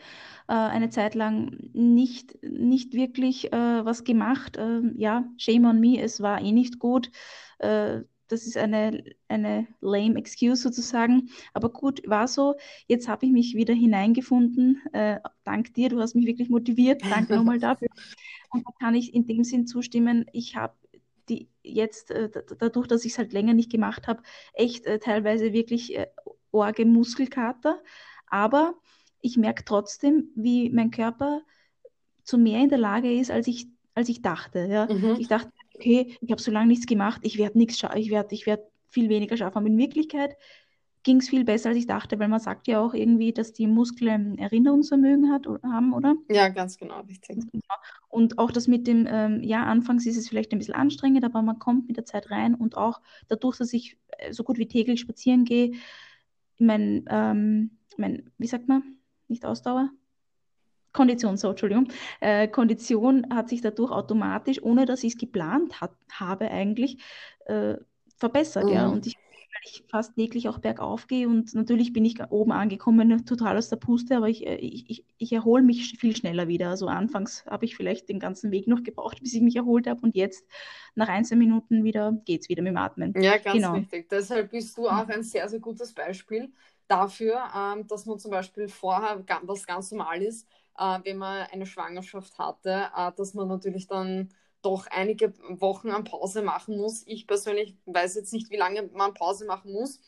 äh, 0.49 0.55
eine 0.55 0.89
Zeit 0.89 1.15
lang 1.15 1.71
nicht, 1.75 2.43
nicht 2.43 2.95
wirklich 2.95 3.53
äh, 3.53 3.85
was 3.85 4.05
gemacht. 4.05 4.57
Äh, 4.57 4.81
ja, 4.97 5.25
shame 5.37 5.67
on 5.67 5.81
me, 5.81 6.01
es 6.01 6.23
war 6.23 6.41
eh 6.41 6.53
nicht 6.53 6.79
gut. 6.79 7.11
Das 8.29 8.47
ist 8.47 8.57
eine, 8.57 9.05
eine 9.29 9.67
lame 9.81 10.19
Excuse 10.19 10.63
sozusagen. 10.63 11.31
Aber 11.53 11.71
gut, 11.71 12.03
war 12.07 12.29
so. 12.29 12.55
Jetzt 12.87 13.09
habe 13.09 13.27
ich 13.27 13.33
mich 13.33 13.55
wieder 13.55 13.75
hineingefunden. 13.75 14.83
Äh, 14.93 15.21
dank 15.45 15.75
dir, 15.75 15.89
du 15.89 16.01
hast 16.01 16.15
mich 16.15 16.27
wirklich 16.27 16.49
motiviert. 16.49 17.03
Danke 17.09 17.35
nochmal 17.37 17.59
dafür. 17.59 17.89
Und 18.51 18.67
da 18.67 18.71
kann 18.81 18.95
ich 18.95 19.15
in 19.15 19.27
dem 19.27 19.45
Sinn 19.45 19.67
zustimmen. 19.67 20.27
Ich 20.33 20.57
habe 20.57 20.75
die 21.29 21.49
jetzt, 21.63 22.11
äh, 22.11 22.31
dadurch, 22.59 22.87
dass 22.87 23.05
ich 23.05 23.13
es 23.13 23.19
halt 23.19 23.33
länger 23.33 23.55
nicht 23.55 23.71
gemacht 23.71 24.07
habe, 24.07 24.23
echt 24.53 24.87
äh, 24.87 24.99
teilweise 24.99 25.53
wirklich 25.53 25.97
äh, 25.97 26.07
orge 26.53 26.87
Muskelkater. 26.87 27.83
Aber 28.29 28.75
ich 29.21 29.37
merke 29.37 29.65
trotzdem, 29.65 30.31
wie 30.35 30.71
mein 30.71 30.91
Körper 30.91 31.43
zu 32.23 32.39
mehr 32.39 32.61
in 32.61 32.69
der 32.69 32.79
Lage 32.79 33.13
ist, 33.13 33.31
als 33.31 33.47
ich, 33.47 33.69
als 33.95 34.09
ich 34.09 34.23
dachte. 34.23 34.67
Ja? 34.67 34.87
Mhm. 34.87 35.17
Ich 35.19 35.29
dachte, 35.29 35.51
okay, 35.77 36.17
ich 36.21 36.31
habe 36.31 36.41
so 36.41 36.51
lange 36.51 36.69
nichts 36.69 36.87
gemacht, 36.87 37.21
ich 37.23 37.39
werde 37.39 37.59
nichts 37.59 37.83
ich 37.95 38.11
werde 38.11 38.35
ich 38.35 38.47
werd 38.47 38.65
viel 38.89 39.09
weniger 39.09 39.37
schaffen. 39.37 39.59
Aber 39.59 39.67
in 39.67 39.79
Wirklichkeit 39.79 40.37
ging 41.03 41.19
es 41.19 41.29
viel 41.29 41.45
besser, 41.45 41.69
als 41.69 41.79
ich 41.79 41.87
dachte, 41.87 42.19
weil 42.19 42.29
man 42.29 42.41
sagt 42.41 42.67
ja 42.67 42.81
auch 42.81 42.93
irgendwie, 42.93 43.33
dass 43.33 43.53
die 43.53 43.69
Muskeln 43.69 44.39
Erinnerungsvermögen 44.39 45.31
hat, 45.31 45.47
haben, 45.63 45.93
oder? 45.93 46.17
Ja, 46.29 46.49
ganz 46.49 46.77
genau, 46.79 47.01
richtig. 47.03 47.37
Genau. 47.53 47.75
Und 48.09 48.39
auch 48.39 48.51
das 48.51 48.67
mit 48.67 48.89
dem, 48.89 49.07
ähm, 49.09 49.41
ja, 49.43 49.65
anfangs 49.65 50.05
ist 50.07 50.17
es 50.17 50.29
vielleicht 50.29 50.51
ein 50.51 50.59
bisschen 50.59 50.75
anstrengend, 50.75 51.25
aber 51.25 51.43
man 51.43 51.61
kommt 51.61 51.87
mit 51.87 51.97
der 51.97 52.07
Zeit 52.07 52.31
rein 52.33 52.57
und 52.57 52.77
auch 52.77 53.01
dadurch, 53.29 53.57
dass 53.59 53.73
ich 53.73 53.99
äh, 54.19 54.33
so 54.33 54.43
gut 54.43 54.59
wie 54.59 54.67
täglich 54.67 54.99
spazieren 55.01 55.45
gehe, 55.45 55.73
mein, 56.59 57.05
ähm, 57.09 57.79
mein, 57.97 58.31
wie 58.39 58.49
sagt 58.49 58.67
man, 58.67 58.97
nicht 59.29 59.45
Ausdauer, 59.45 59.91
Kondition, 60.97 61.37
so, 61.37 61.51
Entschuldigung, 61.51 61.89
äh, 62.21 62.49
Kondition 62.49 63.27
hat 63.33 63.49
sich 63.49 63.61
dadurch 63.61 63.93
automatisch, 63.93 64.63
ohne 64.63 64.87
dass 64.87 65.05
ich 65.05 65.13
es 65.13 65.19
geplant 65.19 65.81
hat, 65.81 65.93
habe 66.11 66.51
eigentlich, 66.51 66.99
äh, 67.45 67.75
verbessert, 68.17 68.65
mhm. 68.65 68.73
ja. 68.73 68.89
Und 68.89 69.07
ich, 69.07 69.15
ich 69.65 69.85
fast 69.89 70.15
täglich 70.15 70.49
auch 70.49 70.59
bergauf 70.59 71.07
gehe 71.07 71.29
und 71.29 71.55
natürlich 71.55 71.93
bin 71.93 72.05
ich 72.05 72.19
oben 72.31 72.53
angekommen, 72.53 73.25
total 73.27 73.57
aus 73.57 73.69
der 73.69 73.77
Puste, 73.77 74.17
aber 74.17 74.29
ich, 74.29 74.47
äh, 74.47 74.57
ich, 74.57 74.89
ich, 74.89 75.05
ich 75.19 75.33
erhole 75.33 75.63
mich 75.63 75.99
viel 75.99 76.17
schneller 76.17 76.49
wieder. 76.49 76.71
Also 76.71 76.87
anfangs 76.87 77.45
habe 77.47 77.65
ich 77.65 77.77
vielleicht 77.77 78.09
den 78.09 78.19
ganzen 78.19 78.51
Weg 78.51 78.67
noch 78.69 78.83
gebraucht, 78.83 79.19
bis 79.23 79.35
ich 79.35 79.43
mich 79.43 79.57
erholt 79.57 79.87
habe 79.87 80.01
und 80.03 80.15
jetzt 80.15 80.47
nach 80.95 81.09
ein, 81.09 81.25
zwei 81.25 81.37
Minuten 81.37 81.85
wieder 81.85 82.13
geht 82.25 82.43
es 82.43 82.49
wieder 82.49 82.63
mit 82.63 82.71
dem 82.71 82.79
Atmen. 82.79 83.13
Ja, 83.21 83.39
ganz 83.39 83.57
genau. 83.57 83.75
wichtig. 83.75 84.09
Deshalb 84.09 84.51
bist 84.51 84.77
du 84.79 84.89
auch 84.89 85.09
ein 85.09 85.23
sehr, 85.23 85.49
sehr 85.49 85.61
gutes 85.61 85.93
Beispiel 85.93 86.51
dafür, 86.89 87.43
ähm, 87.55 87.87
dass 87.87 88.07
man 88.07 88.19
zum 88.19 88.31
Beispiel 88.31 88.69
vorher, 88.69 89.23
was 89.43 89.67
ganz 89.67 89.91
normal 89.91 90.23
ist, 90.23 90.47
äh, 90.79 90.99
wenn 91.05 91.19
man 91.19 91.47
eine 91.53 91.67
Schwangerschaft 91.67 92.39
hatte, 92.39 92.89
äh, 92.97 93.13
dass 93.17 93.35
man 93.35 93.49
natürlich 93.49 93.87
dann 93.87 94.31
doch 94.63 94.87
einige 94.89 95.33
Wochen 95.61 95.91
an 95.91 96.05
Pause 96.05 96.43
machen 96.43 96.77
muss. 96.77 97.07
Ich 97.07 97.27
persönlich 97.27 97.77
weiß 97.87 98.17
jetzt 98.17 98.33
nicht, 98.33 98.51
wie 98.51 98.57
lange 98.57 98.83
man 98.95 99.15
Pause 99.15 99.47
machen 99.47 99.73
muss. 99.73 100.01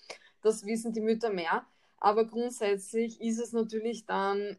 Das 0.43 0.65
wissen 0.67 0.93
die 0.93 1.01
Mütter 1.01 1.31
mehr. 1.31 1.65
Aber 2.01 2.27
grundsätzlich 2.27 3.21
ist 3.21 3.39
es 3.39 3.53
natürlich 3.53 4.07
dann 4.07 4.57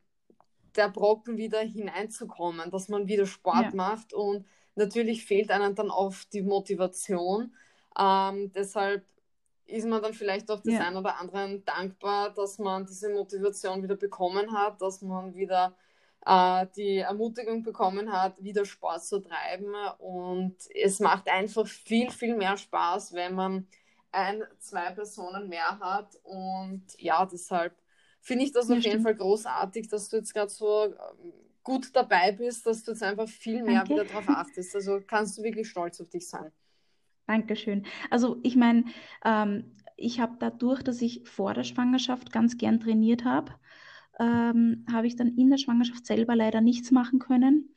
der 0.76 0.90
Brocken 0.90 1.38
wieder 1.38 1.60
hineinzukommen, 1.60 2.70
dass 2.72 2.90
man 2.90 3.08
wieder 3.08 3.26
Sport 3.26 3.72
ja. 3.72 3.76
macht 3.76 4.14
und 4.14 4.46
natürlich 4.76 5.26
fehlt 5.26 5.52
einem 5.52 5.76
dann 5.76 5.90
oft 5.90 6.32
die 6.34 6.42
Motivation. 6.42 7.54
Ähm, 7.98 8.52
deshalb 8.54 9.04
ist 9.66 9.88
man 9.88 10.02
dann 10.02 10.14
vielleicht 10.14 10.50
auch 10.50 10.60
das 10.60 10.74
ja. 10.74 10.82
ein 10.82 10.96
oder 10.96 11.20
anderen 11.20 11.64
dankbar, 11.66 12.34
dass 12.34 12.58
man 12.58 12.86
diese 12.86 13.10
Motivation 13.10 13.84
wieder 13.84 13.96
bekommen 13.96 14.52
hat, 14.54 14.82
dass 14.82 15.02
man 15.02 15.36
wieder 15.36 15.76
äh, 16.30 16.68
die 16.76 16.98
Ermutigung 16.98 17.64
bekommen 17.64 18.12
hat, 18.12 18.42
wieder 18.44 18.64
Sport 18.64 19.04
zu 19.04 19.20
treiben. 19.20 19.74
Und 19.98 20.56
es 20.76 21.00
macht 21.00 21.28
einfach 21.28 21.66
viel, 21.66 22.12
viel 22.12 22.36
mehr 22.36 22.56
Spaß, 22.56 23.14
wenn 23.14 23.34
man 23.34 23.68
ein, 24.12 24.44
zwei 24.60 24.92
Personen 24.92 25.50
mehr 25.50 25.80
hat. 25.80 26.16
Und 26.24 26.84
ja, 26.98 27.26
deshalb 27.26 27.76
finde 28.22 28.46
ich 28.46 28.52
das 28.52 28.70
ja, 28.70 28.78
auf 28.78 28.84
jeden 28.84 29.02
Fall 29.02 29.16
großartig, 29.16 29.88
dass 29.90 30.10
du 30.10 30.18
jetzt 30.18 30.34
gerade 30.34 30.52
so 30.52 30.86
ähm, 30.86 31.34
gut 31.64 31.96
dabei 31.96 32.32
bist, 32.32 32.66
dass 32.68 32.84
du 32.84 32.92
jetzt 32.92 33.04
einfach 33.04 33.28
viel 33.28 33.64
mehr 33.64 33.84
Danke. 33.84 33.94
wieder 33.94 34.06
darauf 34.06 34.30
achtest. 34.30 34.76
Also 34.76 35.02
kannst 35.06 35.38
du 35.38 35.44
wirklich 35.44 35.68
stolz 35.68 36.00
auf 36.00 36.10
dich 36.10 36.28
sein. 36.28 36.52
Dankeschön. 37.26 37.86
Also 38.12 38.38
ich 38.44 38.56
meine, 38.56 38.86
ähm, 39.26 39.76
ich 39.98 40.20
habe 40.20 40.36
dadurch, 40.40 40.84
dass 40.84 41.02
ich 41.02 41.28
vor 41.28 41.54
der 41.54 41.64
Schwangerschaft 41.64 42.32
ganz 42.32 42.58
gern 42.58 42.80
trainiert 42.80 43.26
habe, 43.26 43.54
ähm, 44.20 44.86
habe 44.92 45.08
ich 45.08 45.16
dann 45.16 45.36
in 45.36 45.50
der 45.50 45.58
Schwangerschaft 45.58 46.06
selber 46.06 46.36
leider 46.36 46.62
nichts 46.62 46.92
machen 46.92 47.20
können, 47.20 47.70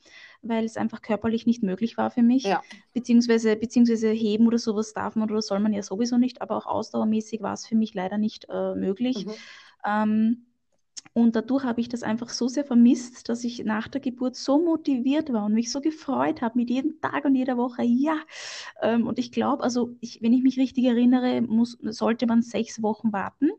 weil 0.42 0.64
es 0.64 0.76
einfach 0.76 1.00
körperlich 1.00 1.46
nicht 1.46 1.62
möglich 1.62 1.96
war 1.96 2.10
für 2.10 2.22
mich. 2.22 2.42
Ja. 2.44 2.62
Beziehungsweise, 2.92 3.56
beziehungsweise 3.56 4.10
heben 4.10 4.46
oder 4.46 4.58
sowas 4.58 4.92
darf 4.92 5.14
man 5.14 5.30
oder 5.30 5.42
soll 5.42 5.60
man 5.60 5.72
ja 5.72 5.82
sowieso 5.82 6.18
nicht, 6.18 6.42
aber 6.42 6.56
auch 6.56 6.66
ausdauermäßig 6.66 7.42
war 7.42 7.54
es 7.54 7.66
für 7.66 7.76
mich 7.76 7.94
leider 7.94 8.18
nicht 8.18 8.46
äh, 8.50 8.74
möglich. 8.74 9.26
Mhm. 9.26 9.32
Ähm, 9.86 10.46
und 11.14 11.36
dadurch 11.36 11.64
habe 11.64 11.80
ich 11.80 11.88
das 11.88 12.02
einfach 12.02 12.30
so 12.30 12.48
sehr 12.48 12.64
vermisst, 12.64 13.28
dass 13.28 13.44
ich 13.44 13.64
nach 13.64 13.86
der 13.86 14.00
Geburt 14.00 14.34
so 14.34 14.58
motiviert 14.58 15.32
war 15.32 15.44
und 15.44 15.52
mich 15.52 15.70
so 15.70 15.80
gefreut 15.80 16.40
habe 16.40 16.58
mit 16.58 16.70
jedem 16.70 17.00
Tag 17.00 17.24
und 17.24 17.34
jeder 17.34 17.56
Woche. 17.56 17.82
Ja. 17.82 18.16
Ähm, 18.80 19.06
und 19.06 19.18
ich 19.18 19.30
glaube, 19.30 19.62
also 19.62 19.94
ich, 20.00 20.22
wenn 20.22 20.32
ich 20.32 20.42
mich 20.42 20.58
richtig 20.58 20.84
erinnere, 20.84 21.42
muss, 21.42 21.76
sollte 21.82 22.26
man 22.26 22.42
sechs 22.42 22.82
Wochen 22.82 23.12
warten. 23.12 23.50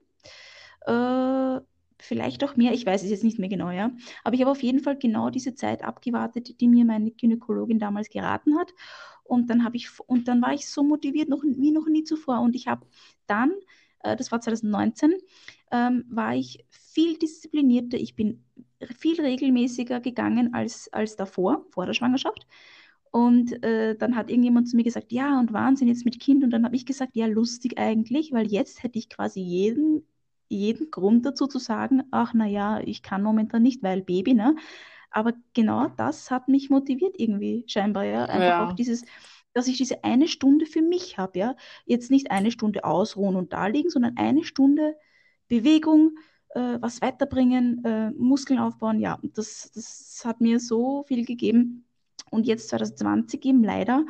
Äh, 0.86 1.62
vielleicht 2.04 2.44
auch 2.44 2.56
mehr, 2.56 2.74
ich 2.74 2.86
weiß 2.86 3.04
es 3.04 3.10
jetzt 3.10 3.24
nicht 3.24 3.40
mehr 3.40 3.50
genau, 3.50 3.72
ja. 3.72 3.92
Aber 4.24 4.36
ich 4.36 4.42
habe 4.42 4.52
auf 4.52 4.62
jeden 4.62 4.80
Fall 4.82 4.98
genau 4.98 5.30
diese 5.30 5.56
Zeit 5.56 5.84
abgewartet, 5.84 6.60
die 6.60 6.68
mir 6.68 6.86
meine 6.86 7.12
Gynäkologin 7.12 7.80
damals 7.80 8.10
geraten 8.10 8.58
hat. 8.58 8.74
Und 9.24 9.50
dann 9.50 9.64
habe 9.64 9.78
ich, 9.78 9.90
und 10.06 10.28
dann 10.28 10.42
war 10.42 10.54
ich 10.54 10.68
so 10.70 10.84
motiviert 10.84 11.30
noch, 11.30 11.44
wie 11.44 11.72
noch 11.72 11.88
nie 11.88 12.04
zuvor. 12.04 12.42
Und 12.42 12.56
ich 12.56 12.68
habe 12.68 12.86
dann, 13.26 13.54
äh, 14.00 14.18
das 14.18 14.32
war 14.32 14.42
2019, 14.42 15.14
ähm, 15.72 16.04
war 16.10 16.36
ich 16.36 16.66
viel 16.70 17.18
disziplinierter. 17.18 17.98
Ich 17.98 18.16
bin 18.16 18.44
viel 18.98 19.20
regelmäßiger 19.22 20.02
gegangen 20.02 20.54
als, 20.54 20.92
als 20.92 21.16
davor, 21.16 21.66
vor 21.72 21.86
der 21.86 21.94
Schwangerschaft. 21.94 22.46
Und 23.12 23.64
äh, 23.64 23.96
dann 23.96 24.16
hat 24.16 24.30
irgendjemand 24.30 24.68
zu 24.68 24.76
mir 24.76 24.84
gesagt, 24.84 25.12
ja, 25.14 25.40
und 25.40 25.54
Wahnsinn 25.54 25.88
jetzt 25.88 26.04
mit 26.04 26.20
Kind. 26.20 26.44
Und 26.44 26.50
dann 26.50 26.66
habe 26.66 26.76
ich 26.76 26.86
gesagt, 26.86 27.16
ja, 27.16 27.28
lustig 27.28 27.78
eigentlich, 27.78 28.34
weil 28.34 28.52
jetzt 28.52 28.84
hätte 28.84 29.00
ich 29.00 29.08
quasi 29.08 29.40
jeden 29.40 30.06
jeden 30.54 30.92
Grund 30.92 31.26
dazu 31.26 31.48
zu 31.48 31.60
sagen, 31.60 32.04
ach 32.12 32.34
naja, 32.34 32.80
ich 32.80 33.04
kann 33.04 33.24
momentan 33.24 33.62
nicht, 33.64 33.84
weil 33.84 34.02
Baby, 34.02 34.34
ne? 34.34 34.56
Aber 35.12 35.34
genau 35.54 35.90
das 35.90 36.32
hat 36.32 36.48
mich 36.48 36.70
motiviert 36.70 37.16
irgendwie 37.18 37.66
scheinbar, 37.68 38.06
ja. 38.06 38.26
Einfach 38.26 38.48
ja. 38.48 38.68
auch 38.68 38.74
dieses, 38.74 39.04
dass 39.54 39.68
ich 39.68 39.78
diese 39.78 40.04
eine 40.04 40.28
Stunde 40.28 40.66
für 40.66 40.82
mich 40.82 41.18
habe, 41.18 41.40
ja. 41.40 41.56
Jetzt 41.86 42.12
nicht 42.12 42.32
eine 42.32 42.52
Stunde 42.52 42.84
ausruhen 42.84 43.36
und 43.36 43.54
da 43.54 43.68
liegen, 43.68 43.90
sondern 43.90 44.18
eine 44.18 44.44
Stunde 44.44 44.96
Bewegung, 45.48 46.18
äh, 46.50 46.78
was 46.80 47.02
weiterbringen, 47.02 47.84
äh, 47.86 48.12
Muskeln 48.12 48.60
aufbauen, 48.60 49.00
ja. 49.00 49.20
Das, 49.34 49.72
das 49.74 50.22
hat 50.26 50.42
mir 50.42 50.60
so 50.60 51.04
viel 51.04 51.26
gegeben. 51.26 51.86
Und 52.34 52.48
jetzt 52.48 52.70
2020 52.70 53.46
eben 53.46 53.64
leider 53.64 54.06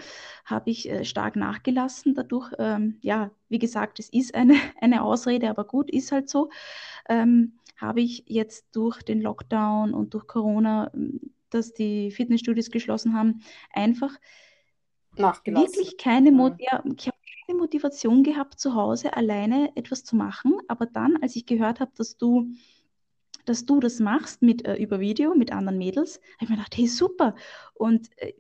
habe 0.45 0.69
ich 0.69 0.89
äh, 0.89 1.05
stark 1.05 1.36
nachgelassen. 1.36 2.15
Dadurch, 2.15 2.51
ähm, 2.57 2.97
ja, 3.01 3.31
wie 3.49 3.59
gesagt, 3.59 3.99
es 3.99 4.09
ist 4.09 4.33
eine, 4.33 4.55
eine 4.81 5.03
Ausrede, 5.03 5.49
aber 5.49 5.65
gut, 5.65 5.91
ist 5.91 6.12
halt 6.12 6.29
so. 6.29 6.49
Ähm, 7.09 7.59
habe 7.77 8.01
ich 8.01 8.23
jetzt 8.27 8.67
durch 8.75 9.01
den 9.03 9.21
Lockdown 9.21 9.93
und 9.93 10.13
durch 10.13 10.25
Corona, 10.27 10.91
dass 11.49 11.73
die 11.73 12.12
Fitnessstudios 12.12 12.71
geschlossen 12.71 13.13
haben, 13.13 13.41
einfach 13.71 14.17
wirklich 15.15 15.97
keine, 15.97 16.31
Mot 16.31 16.55
ja. 16.59 16.81
ich 16.86 17.12
keine 17.45 17.59
Motivation 17.59 18.23
gehabt, 18.23 18.59
zu 18.59 18.73
Hause 18.73 19.15
alleine 19.15 19.75
etwas 19.75 20.03
zu 20.03 20.15
machen. 20.15 20.55
Aber 20.67 20.86
dann, 20.86 21.17
als 21.21 21.36
ich 21.36 21.45
gehört 21.45 21.79
habe, 21.79 21.91
dass 21.95 22.17
du 22.17 22.47
dass 23.45 23.65
du 23.65 23.79
das 23.79 23.99
machst 23.99 24.41
mit, 24.41 24.65
äh, 24.65 24.75
über 24.75 24.99
Video 24.99 25.36
mit 25.36 25.51
anderen 25.51 25.77
Mädels, 25.77 26.19
habe 26.36 26.43
ich 26.43 26.49
mir 26.49 26.56
gedacht, 26.56 26.77
hey, 26.77 26.88
super. 26.88 27.36
Und 27.73 28.10
äh, 28.17 28.34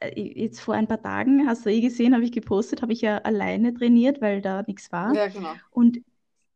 äh, 0.00 0.20
jetzt 0.20 0.60
vor 0.60 0.74
ein 0.74 0.88
paar 0.88 1.02
Tagen, 1.02 1.46
hast 1.46 1.66
du 1.66 1.70
eh 1.70 1.80
gesehen, 1.80 2.14
habe 2.14 2.24
ich 2.24 2.32
gepostet, 2.32 2.82
habe 2.82 2.92
ich 2.92 3.02
ja 3.02 3.18
alleine 3.18 3.72
trainiert, 3.74 4.20
weil 4.20 4.40
da 4.40 4.62
nichts 4.66 4.90
war. 4.92 5.14
Ja, 5.14 5.28
genau. 5.28 5.52
Und 5.70 5.98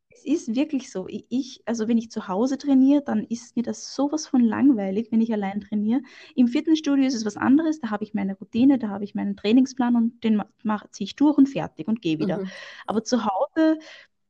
es 0.09 0.25
ist 0.25 0.55
wirklich 0.55 0.91
so. 0.91 1.07
Ich, 1.09 1.63
also 1.67 1.89
wenn 1.89 1.99
ich 1.99 2.11
zu 2.11 2.29
Hause 2.29 2.57
trainiere, 2.57 3.03
dann 3.03 3.25
ist 3.25 3.57
mir 3.57 3.63
das 3.63 3.95
sowas 3.95 4.27
von 4.27 4.41
langweilig, 4.41 5.09
wenn 5.11 5.21
ich 5.21 5.33
allein 5.33 5.61
trainiere. 5.61 6.01
Im 6.35 6.49
Fitnessstudio 6.49 7.05
ist 7.05 7.15
es 7.15 7.25
was 7.25 7.37
anderes, 7.37 7.81
da 7.81 7.91
habe 7.91 8.05
ich 8.05 8.15
meine 8.15 8.35
Routine, 8.37 8.79
da 8.79 8.89
habe 8.89 9.05
ich 9.05 9.15
meinen 9.15 9.37
Trainingsplan 9.37 9.97
und 9.97 10.25
den 10.25 10.43
ziehe 10.91 11.05
ich 11.05 11.17
durch 11.17 11.37
und 11.37 11.49
fertig 11.49 11.89
und 11.89 12.01
gehe 12.01 12.19
wieder. 12.19 12.39
Mhm. 12.39 12.49
Aber 12.87 13.03
zu 13.03 13.25
Hause 13.25 13.79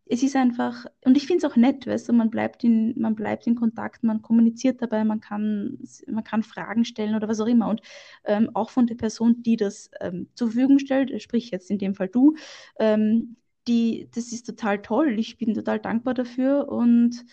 es 0.07 0.23
ist 0.23 0.37
einfach, 0.37 0.85
und 1.05 1.17
ich 1.17 1.27
finde 1.27 1.47
es 1.47 1.51
auch 1.51 1.57
nett, 1.57 1.87
weißt 1.87 2.09
du, 2.09 2.13
man 2.13 2.31
bleibt 2.31 2.63
in, 2.63 2.99
man 3.01 3.15
bleibt 3.15 3.47
in 3.47 3.55
Kontakt, 3.55 4.05
man 4.05 4.21
kommuniziert 4.21 4.83
dabei, 4.83 5.03
man 5.05 5.21
kann, 5.21 5.79
man 6.07 6.25
kann 6.25 6.43
Fragen 6.43 6.85
stellen 6.85 7.15
oder 7.15 7.29
was 7.29 7.41
auch 7.41 7.47
immer. 7.47 7.69
Und 7.69 7.81
ähm, 8.25 8.51
auch 8.55 8.71
von 8.71 8.87
der 8.87 8.97
Person, 8.97 9.43
die 9.43 9.57
das 9.57 9.91
ähm, 10.01 10.29
zur 10.35 10.49
Verfügung 10.49 10.79
stellt, 10.79 11.23
sprich 11.23 11.51
jetzt 11.51 11.71
in 11.71 11.79
dem 11.79 11.95
Fall 11.95 12.09
du, 12.09 12.35
ähm, 12.79 13.37
die, 13.67 14.09
das 14.15 14.33
ist 14.33 14.45
total 14.45 14.83
toll. 14.83 15.19
Ich 15.19 15.39
bin 15.39 15.55
total 15.55 15.81
dankbar 15.81 16.13
dafür 16.13 16.69
und, 16.69 17.25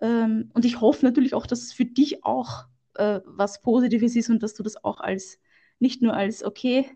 ähm, 0.00 0.50
und 0.54 0.64
ich 0.64 0.80
hoffe 0.80 1.04
natürlich 1.04 1.34
auch, 1.34 1.46
dass 1.46 1.62
es 1.62 1.72
für 1.74 1.84
dich 1.84 2.24
auch 2.24 2.64
äh, 2.94 3.20
was 3.26 3.60
Positives 3.60 4.16
ist 4.16 4.30
und 4.30 4.42
dass 4.42 4.54
du 4.54 4.62
das 4.62 4.82
auch 4.82 5.00
als, 5.00 5.38
nicht 5.80 6.00
nur 6.00 6.14
als, 6.14 6.42
okay, 6.42 6.86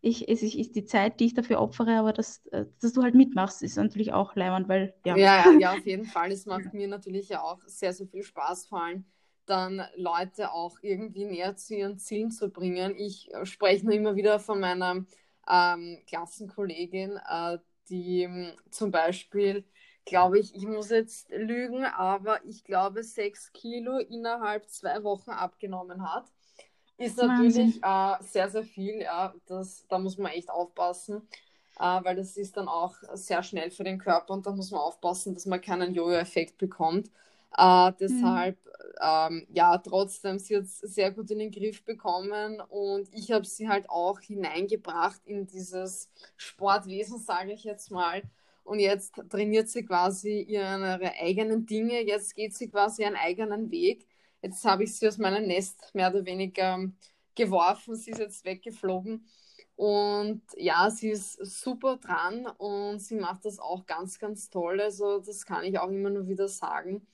ich, 0.00 0.28
es 0.28 0.42
ist 0.42 0.76
die 0.76 0.84
Zeit, 0.84 1.18
die 1.18 1.26
ich 1.26 1.34
dafür 1.34 1.60
opfere, 1.60 1.98
aber 1.98 2.12
dass, 2.12 2.46
äh, 2.46 2.66
dass 2.80 2.92
du 2.92 3.02
halt 3.02 3.14
mitmachst, 3.14 3.62
ist 3.62 3.76
natürlich 3.76 4.12
auch 4.12 4.34
leibend, 4.36 4.68
weil 4.68 4.94
ja. 5.04 5.16
ja. 5.16 5.52
Ja, 5.52 5.58
ja, 5.58 5.72
auf 5.72 5.86
jeden 5.86 6.04
Fall. 6.06 6.30
Es 6.30 6.46
macht 6.46 6.72
mir 6.72 6.88
natürlich 6.88 7.28
ja 7.28 7.42
auch 7.42 7.60
sehr, 7.66 7.92
sehr 7.92 8.06
viel 8.06 8.22
Spaß, 8.22 8.66
vor 8.66 8.82
allem 8.82 9.04
dann 9.46 9.82
Leute 9.96 10.52
auch 10.52 10.78
irgendwie 10.82 11.24
näher 11.24 11.56
zu 11.56 11.74
ihren 11.74 11.98
Zielen 11.98 12.30
zu 12.30 12.50
bringen. 12.50 12.94
Ich 12.96 13.32
äh, 13.34 13.44
spreche 13.46 13.86
nur 13.86 13.94
immer 13.94 14.14
wieder 14.14 14.38
von 14.38 14.60
meiner 14.60 15.04
ähm, 15.48 15.98
Klassenkollegin, 16.06 17.18
äh, 17.28 17.58
die 17.88 18.22
ähm, 18.22 18.52
zum 18.70 18.90
Beispiel, 18.90 19.64
glaube 20.04 20.38
ich, 20.38 20.54
ich 20.54 20.66
muss 20.66 20.90
jetzt 20.90 21.28
lügen, 21.30 21.84
aber 21.84 22.44
ich 22.44 22.62
glaube, 22.62 23.02
sechs 23.02 23.52
Kilo 23.52 23.98
innerhalb 23.98 24.68
zwei 24.68 25.02
Wochen 25.02 25.30
abgenommen 25.30 26.08
hat 26.08 26.30
ist 26.98 27.16
natürlich 27.16 27.82
äh, 27.82 28.14
sehr, 28.20 28.50
sehr 28.50 28.64
viel, 28.64 29.00
ja. 29.00 29.32
Das, 29.46 29.86
da 29.88 29.98
muss 29.98 30.18
man 30.18 30.32
echt 30.32 30.50
aufpassen, 30.50 31.22
äh, 31.78 32.04
weil 32.04 32.16
das 32.16 32.36
ist 32.36 32.56
dann 32.56 32.68
auch 32.68 32.94
sehr 33.14 33.42
schnell 33.42 33.70
für 33.70 33.84
den 33.84 33.98
Körper 33.98 34.34
und 34.34 34.46
da 34.46 34.50
muss 34.50 34.70
man 34.72 34.80
aufpassen, 34.80 35.34
dass 35.34 35.46
man 35.46 35.60
keinen 35.60 35.94
Jojo-Effekt 35.94 36.58
bekommt. 36.58 37.08
Äh, 37.56 37.92
deshalb, 38.00 38.58
mhm. 38.64 38.70
ähm, 39.00 39.46
ja, 39.52 39.78
trotzdem, 39.78 40.38
sie 40.38 40.56
hat 40.56 40.64
es 40.64 40.78
sehr 40.80 41.12
gut 41.12 41.30
in 41.30 41.38
den 41.38 41.50
Griff 41.50 41.84
bekommen 41.84 42.60
und 42.68 43.08
ich 43.12 43.30
habe 43.32 43.46
sie 43.46 43.68
halt 43.68 43.88
auch 43.88 44.20
hineingebracht 44.20 45.20
in 45.24 45.46
dieses 45.46 46.10
Sportwesen, 46.36 47.18
sage 47.18 47.52
ich 47.52 47.64
jetzt 47.64 47.90
mal. 47.90 48.22
Und 48.64 48.80
jetzt 48.80 49.14
trainiert 49.30 49.68
sie 49.68 49.82
quasi 49.84 50.40
ihre 50.40 51.12
eigenen 51.18 51.64
Dinge, 51.64 52.02
jetzt 52.02 52.34
geht 52.34 52.54
sie 52.54 52.68
quasi 52.68 53.02
ihren 53.02 53.16
eigenen 53.16 53.70
Weg 53.70 54.06
Jetzt 54.42 54.64
habe 54.64 54.84
ich 54.84 54.96
sie 54.96 55.08
aus 55.08 55.18
meinem 55.18 55.46
Nest 55.46 55.94
mehr 55.94 56.10
oder 56.10 56.24
weniger 56.24 56.78
geworfen. 57.34 57.96
Sie 57.96 58.10
ist 58.10 58.18
jetzt 58.20 58.44
weggeflogen. 58.44 59.26
Und 59.76 60.42
ja, 60.56 60.90
sie 60.90 61.10
ist 61.10 61.34
super 61.44 61.98
dran 61.98 62.46
und 62.58 62.98
sie 62.98 63.14
macht 63.14 63.44
das 63.44 63.60
auch 63.60 63.86
ganz, 63.86 64.18
ganz 64.18 64.50
toll. 64.50 64.80
Also 64.80 65.20
das 65.20 65.46
kann 65.46 65.64
ich 65.64 65.78
auch 65.78 65.88
immer 65.88 66.10
nur 66.10 66.26
wieder 66.26 66.48
sagen. 66.48 67.06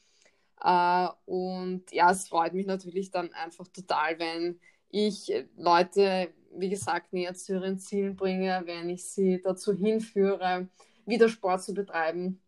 Äh, 0.63 1.09
und 1.27 1.93
ja, 1.93 2.11
es 2.11 2.29
freut 2.29 2.55
mich 2.55 2.67
natürlich 2.67 3.11
dann 3.11 3.33
einfach 3.35 3.69
total, 3.69 4.19
wenn 4.19 4.61
ich 4.89 5.31
Leute, 5.57 6.33
wie 6.53 6.71
gesagt, 6.71 7.13
näher 7.13 7.35
zu 7.35 7.55
ihren 7.55 7.79
Zielen 7.79 8.17
bringe, 8.17 8.63
wenn 8.65 8.89
ich 8.89 9.05
sie 9.05 9.43
dazu 9.43 9.75
hinführe, 9.75 10.69
wieder 11.05 11.29
Sport 11.29 11.65
zu 11.65 11.75
betreiben. 11.75 12.41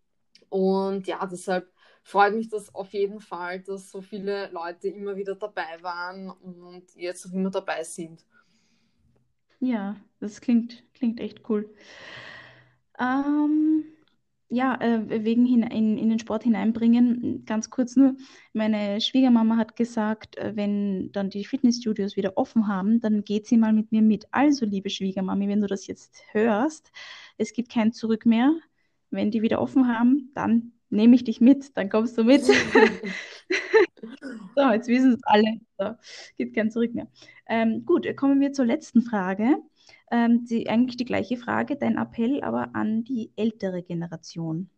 Und 0.49 1.07
ja, 1.07 1.27
deshalb 1.27 1.71
freut 2.07 2.37
mich 2.37 2.49
das 2.49 2.73
auf 2.73 2.93
jeden 2.93 3.19
Fall, 3.19 3.61
dass 3.61 3.91
so 3.91 4.01
viele 4.01 4.49
Leute 4.53 4.87
immer 4.87 5.17
wieder 5.17 5.35
dabei 5.35 5.83
waren 5.83 6.31
und 6.31 6.95
jetzt 6.95 7.27
auch 7.27 7.33
immer 7.33 7.51
dabei 7.51 7.83
sind. 7.83 8.25
Ja, 9.59 9.97
das 10.21 10.41
klingt, 10.41 10.85
klingt 10.95 11.19
echt 11.19 11.41
cool. 11.49 11.69
Ähm, 13.01 13.85
ja, 14.49 14.81
äh, 14.81 15.25
wegen 15.25 15.47
in, 15.47 15.65
in 15.99 16.09
den 16.09 16.21
Sport 16.21 16.45
hineinbringen, 16.45 17.45
ganz 17.45 17.71
kurz 17.71 17.97
nur, 17.97 18.15
meine 18.53 19.01
Schwiegermama 19.01 19.57
hat 19.57 19.75
gesagt, 19.75 20.39
äh, 20.39 20.55
wenn 20.55 21.11
dann 21.11 21.29
die 21.29 21.45
Fitnessstudios 21.45 22.15
wieder 22.15 22.39
offen 22.39 22.69
haben, 22.69 23.01
dann 23.01 23.25
geht 23.25 23.49
sie 23.49 23.57
mal 23.57 23.73
mit 23.73 23.91
mir 23.91 24.03
mit. 24.03 24.27
Also, 24.31 24.65
liebe 24.65 24.91
Schwiegermami, 24.91 25.49
wenn 25.49 25.61
du 25.61 25.67
das 25.67 25.89
jetzt 25.89 26.23
hörst, 26.31 26.93
es 27.37 27.53
gibt 27.53 27.69
kein 27.69 27.93
Zurück 27.93 28.27
mehr. 28.27 28.53
Wenn 29.11 29.33
die 29.33 29.43
wieder 29.43 29.61
offen 29.61 29.89
haben, 29.89 30.31
dann 30.35 30.73
nehme 30.91 31.15
ich 31.17 31.25
dich 31.25 31.41
mit, 31.41 31.77
dann 31.77 31.89
kommst 31.89 32.17
du 32.19 32.25
mit. 32.25 32.45
so, 32.45 32.53
jetzt 34.73 34.89
wissen 34.89 35.15
es 35.15 35.23
alle. 35.25 35.61
So, 35.79 35.95
gibt 36.37 36.55
kein 36.55 36.71
Zurück 36.71 36.95
mehr. 36.95 37.09
Ähm, 37.49 37.85
gut, 37.85 38.07
kommen 38.17 38.41
wir 38.41 38.53
zur 38.53 38.67
letzten 38.67 39.03
Frage. 39.03 39.57
Ähm, 40.11 40.45
die, 40.45 40.69
eigentlich 40.69 40.97
die 40.97 41.05
gleiche 41.05 41.37
Frage, 41.37 41.77
dein 41.77 41.97
Appell 41.97 42.43
aber 42.43 42.71
an 42.75 43.05
die 43.05 43.33
ältere 43.37 43.83
Generation. 43.83 44.71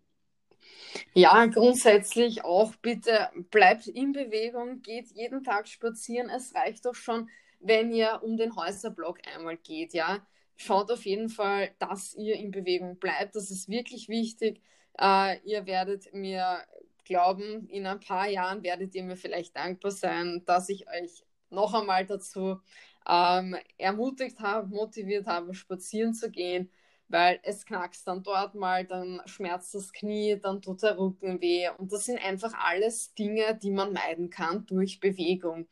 Ja, 1.15 1.47
grundsätzlich 1.47 2.45
auch 2.45 2.75
bitte 2.77 3.29
bleibt 3.51 3.87
in 3.87 4.13
Bewegung, 4.13 4.81
geht 4.83 5.11
jeden 5.13 5.45
Tag 5.45 5.69
spazieren. 5.69 6.31
Es 6.31 6.55
reicht 6.55 6.87
doch 6.87 6.95
schon, 6.95 7.29
wenn 7.61 7.93
ihr 7.93 8.21
um 8.23 8.37
den 8.37 8.57
Häuserblock 8.57 9.19
einmal 9.35 9.57
geht, 9.57 9.93
ja. 9.93 10.27
Schaut 10.57 10.91
auf 10.91 11.05
jeden 11.05 11.29
Fall, 11.29 11.71
dass 11.79 12.15
ihr 12.15 12.35
in 12.35 12.51
Bewegung 12.51 12.99
bleibt. 12.99 13.37
Das 13.37 13.51
ist 13.51 13.69
wirklich 13.69 14.09
wichtig. 14.09 14.61
Äh, 15.01 15.39
ihr 15.45 15.67
werdet 15.67 16.13
mir 16.13 16.65
glauben, 17.05 17.69
in 17.69 17.87
ein 17.87 18.01
paar 18.01 18.29
Jahren 18.29 18.63
werdet 18.63 18.95
ihr 18.95 19.03
mir 19.03 19.17
vielleicht 19.17 19.57
dankbar 19.57 19.91
sein, 19.91 20.43
dass 20.47 20.69
ich 20.69 20.89
euch 20.89 21.25
noch 21.51 21.75
einmal 21.75 22.05
dazu 22.07 22.61
ähm, 23.09 23.57
ermutigt 23.79 24.41
habe, 24.41 24.69
motiviert 24.69 25.27
habe, 25.27 25.55
spazieren 25.55 26.13
zu 26.15 26.31
gehen, 26.31 26.71
weil 27.09 27.41
es 27.43 27.65
knackst 27.65 28.07
dann 28.07 28.23
dort 28.23 28.55
mal, 28.55 28.85
dann 28.85 29.23
schmerzt 29.25 29.75
das 29.75 29.93
Knie, 29.93 30.39
dann 30.41 30.61
tut 30.61 30.83
der 30.83 30.99
Rücken 30.99 31.41
weh. 31.41 31.71
Und 31.79 31.93
das 31.93 32.05
sind 32.05 32.23
einfach 32.23 32.53
alles 32.55 33.15
Dinge, 33.15 33.57
die 33.57 33.71
man 33.71 33.93
meiden 33.95 34.29
kann 34.29 34.67
durch 34.67 35.01
Bewegung. 35.01 35.69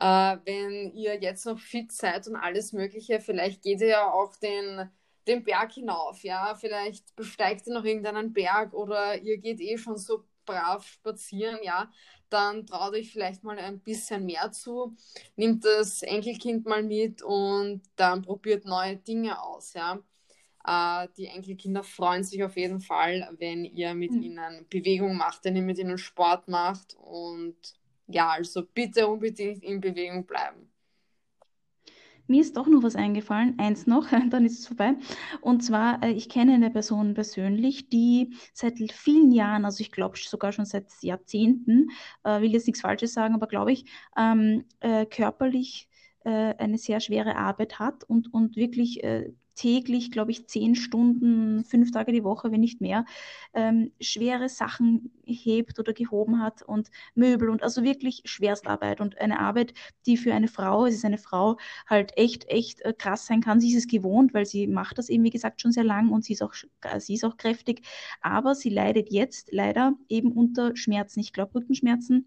Äh, 0.00 0.38
wenn 0.44 0.92
ihr 0.92 1.20
jetzt 1.20 1.46
noch 1.46 1.58
fit 1.60 1.92
seid 1.92 2.26
und 2.26 2.36
alles 2.36 2.72
Mögliche, 2.72 3.20
vielleicht 3.20 3.62
geht 3.62 3.80
ihr 3.80 3.88
ja 3.88 4.10
auch 4.12 4.34
den 4.36 4.90
den 5.26 5.44
Berg 5.44 5.72
hinauf, 5.72 6.22
ja, 6.22 6.54
vielleicht 6.54 7.14
besteigt 7.16 7.66
ihr 7.66 7.74
noch 7.74 7.84
irgendeinen 7.84 8.32
Berg 8.32 8.72
oder 8.74 9.20
ihr 9.20 9.38
geht 9.38 9.60
eh 9.60 9.76
schon 9.76 9.96
so 9.96 10.24
brav 10.44 10.86
spazieren, 10.86 11.58
ja, 11.62 11.90
dann 12.28 12.66
traut 12.66 12.94
euch 12.94 13.12
vielleicht 13.12 13.44
mal 13.44 13.58
ein 13.58 13.80
bisschen 13.80 14.24
mehr 14.24 14.52
zu, 14.52 14.96
nimmt 15.36 15.64
das 15.64 16.02
Enkelkind 16.02 16.66
mal 16.66 16.82
mit 16.82 17.22
und 17.22 17.82
dann 17.96 18.22
probiert 18.22 18.64
neue 18.64 18.96
Dinge 18.96 19.42
aus, 19.42 19.74
ja. 19.74 20.00
Äh, 20.66 21.08
die 21.16 21.26
Enkelkinder 21.26 21.82
freuen 21.82 22.24
sich 22.24 22.42
auf 22.42 22.56
jeden 22.56 22.80
Fall, 22.80 23.28
wenn 23.38 23.64
ihr 23.64 23.94
mit 23.94 24.12
mhm. 24.12 24.22
ihnen 24.22 24.66
Bewegung 24.68 25.16
macht, 25.16 25.44
wenn 25.44 25.56
ihr 25.56 25.62
mit 25.62 25.78
ihnen 25.78 25.98
Sport 25.98 26.48
macht 26.48 26.94
und 26.94 27.56
ja, 28.08 28.30
also 28.30 28.62
bitte 28.64 29.06
unbedingt 29.08 29.62
in 29.62 29.80
Bewegung 29.80 30.26
bleiben. 30.26 30.70
Mir 32.28 32.40
ist 32.40 32.56
doch 32.56 32.66
noch 32.66 32.82
was 32.82 32.96
eingefallen, 32.96 33.54
eins 33.58 33.86
noch, 33.86 34.08
dann 34.30 34.44
ist 34.44 34.58
es 34.60 34.66
vorbei. 34.66 34.94
Und 35.40 35.62
zwar, 35.62 36.02
äh, 36.02 36.10
ich 36.12 36.28
kenne 36.28 36.54
eine 36.54 36.70
Person 36.70 37.14
persönlich, 37.14 37.88
die 37.88 38.34
seit 38.52 38.78
vielen 38.92 39.30
Jahren, 39.32 39.64
also 39.64 39.80
ich 39.80 39.92
glaube 39.92 40.18
sogar 40.18 40.52
schon 40.52 40.64
seit 40.64 40.86
Jahrzehnten, 41.02 41.90
äh, 42.24 42.40
will 42.40 42.52
jetzt 42.52 42.66
nichts 42.66 42.80
Falsches 42.80 43.12
sagen, 43.12 43.34
aber 43.34 43.46
glaube 43.46 43.72
ich, 43.72 43.86
ähm, 44.16 44.64
äh, 44.80 45.06
körperlich 45.06 45.88
äh, 46.24 46.54
eine 46.58 46.78
sehr 46.78 47.00
schwere 47.00 47.36
Arbeit 47.36 47.78
hat 47.78 48.04
und, 48.04 48.32
und 48.34 48.56
wirklich 48.56 49.04
äh, 49.04 49.32
täglich, 49.56 50.10
glaube 50.12 50.30
ich, 50.30 50.46
zehn 50.46 50.74
Stunden, 50.76 51.64
fünf 51.64 51.90
Tage 51.90 52.12
die 52.12 52.22
Woche, 52.24 52.52
wenn 52.52 52.60
nicht 52.60 52.80
mehr, 52.80 53.04
ähm, 53.54 53.90
schwere 54.00 54.48
Sachen 54.48 55.10
hebt 55.24 55.78
oder 55.80 55.92
gehoben 55.92 56.40
hat 56.40 56.62
und 56.62 56.90
Möbel 57.14 57.48
und 57.48 57.62
also 57.62 57.82
wirklich 57.82 58.22
Schwerstarbeit 58.26 59.00
und 59.00 59.18
eine 59.20 59.40
Arbeit, 59.40 59.74
die 60.06 60.16
für 60.16 60.34
eine 60.34 60.48
Frau, 60.48 60.86
es 60.86 60.94
ist 60.94 61.04
eine 61.04 61.18
Frau, 61.18 61.56
halt 61.88 62.16
echt, 62.16 62.48
echt 62.48 62.82
äh, 62.82 62.92
krass 62.92 63.26
sein 63.26 63.40
kann. 63.40 63.60
Sie 63.60 63.70
ist 63.70 63.78
es 63.78 63.88
gewohnt, 63.88 64.34
weil 64.34 64.46
sie 64.46 64.66
macht 64.66 64.98
das 64.98 65.08
eben, 65.08 65.24
wie 65.24 65.30
gesagt, 65.30 65.60
schon 65.60 65.72
sehr 65.72 65.84
lang 65.84 66.10
und 66.10 66.24
sie 66.24 66.34
ist 66.34 66.42
auch, 66.42 66.54
sie 66.98 67.14
ist 67.14 67.24
auch 67.24 67.36
kräftig, 67.36 67.82
aber 68.20 68.54
sie 68.54 68.70
leidet 68.70 69.10
jetzt 69.10 69.48
leider 69.52 69.94
eben 70.08 70.32
unter 70.32 70.76
Schmerzen. 70.76 71.20
Ich 71.20 71.32
glaube, 71.32 71.54
Rückenschmerzen. 71.54 72.26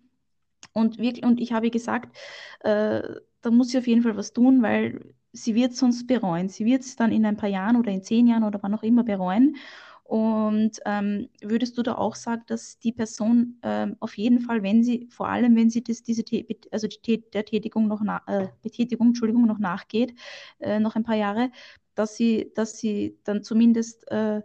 Und, 0.74 0.98
wirklich, 1.00 1.26
und 1.26 1.40
ich 1.40 1.54
habe 1.54 1.70
gesagt, 1.70 2.18
äh, 2.62 3.02
da 3.42 3.52
muss 3.52 3.70
sie 3.70 3.78
auf 3.78 3.88
jeden 3.88 4.04
Fall 4.04 4.18
was 4.18 4.34
tun, 4.34 4.62
weil 4.62 5.16
sie 5.34 5.56
wird 5.56 5.72
es 5.74 5.80
sonst 5.80 6.08
bereuen. 6.08 6.50
Sie 6.50 6.66
wird 6.66 6.82
es 6.84 6.96
dann 6.96 7.12
in 7.12 7.26
ein 7.26 7.38
paar 7.38 7.50
Jahren 7.50 7.76
oder 7.78 7.92
in 7.92 8.04
zehn 8.04 8.28
Jahren 8.28 8.44
oder 8.44 8.60
wann 8.64 8.74
auch 8.74 8.84
immer 8.84 9.04
bereuen. 9.04 9.56
Und 10.04 10.80
ähm, 10.86 11.30
würdest 11.42 11.78
du 11.78 11.84
da 11.84 11.96
auch 11.96 12.16
sagen, 12.16 12.42
dass 12.48 12.80
die 12.80 12.92
Person 12.92 13.60
ähm, 13.62 13.96
auf 14.00 14.18
jeden 14.18 14.40
Fall, 14.40 14.64
wenn 14.64 14.84
sie, 14.84 15.08
vor 15.12 15.28
allem 15.30 15.56
wenn 15.56 15.70
sie 15.70 15.84
das, 15.84 16.02
diese, 16.02 16.24
also 16.72 16.88
die, 16.88 17.30
der 17.30 17.46
Tätigung 17.46 17.88
noch 17.88 18.02
na, 18.04 18.22
äh, 18.26 18.48
Betätigung, 18.64 19.08
Entschuldigung, 19.10 19.46
noch 19.46 19.60
nachgeht, 19.60 20.16
äh, 20.60 20.80
noch 20.80 20.96
ein 20.96 21.04
paar 21.04 21.16
Jahre, 21.16 21.52
dass 21.94 22.16
sie, 22.16 22.52
dass 22.56 22.80
sie 22.80 23.20
dann 23.24 23.44
zumindest 23.44 24.10
äh, 24.12 24.42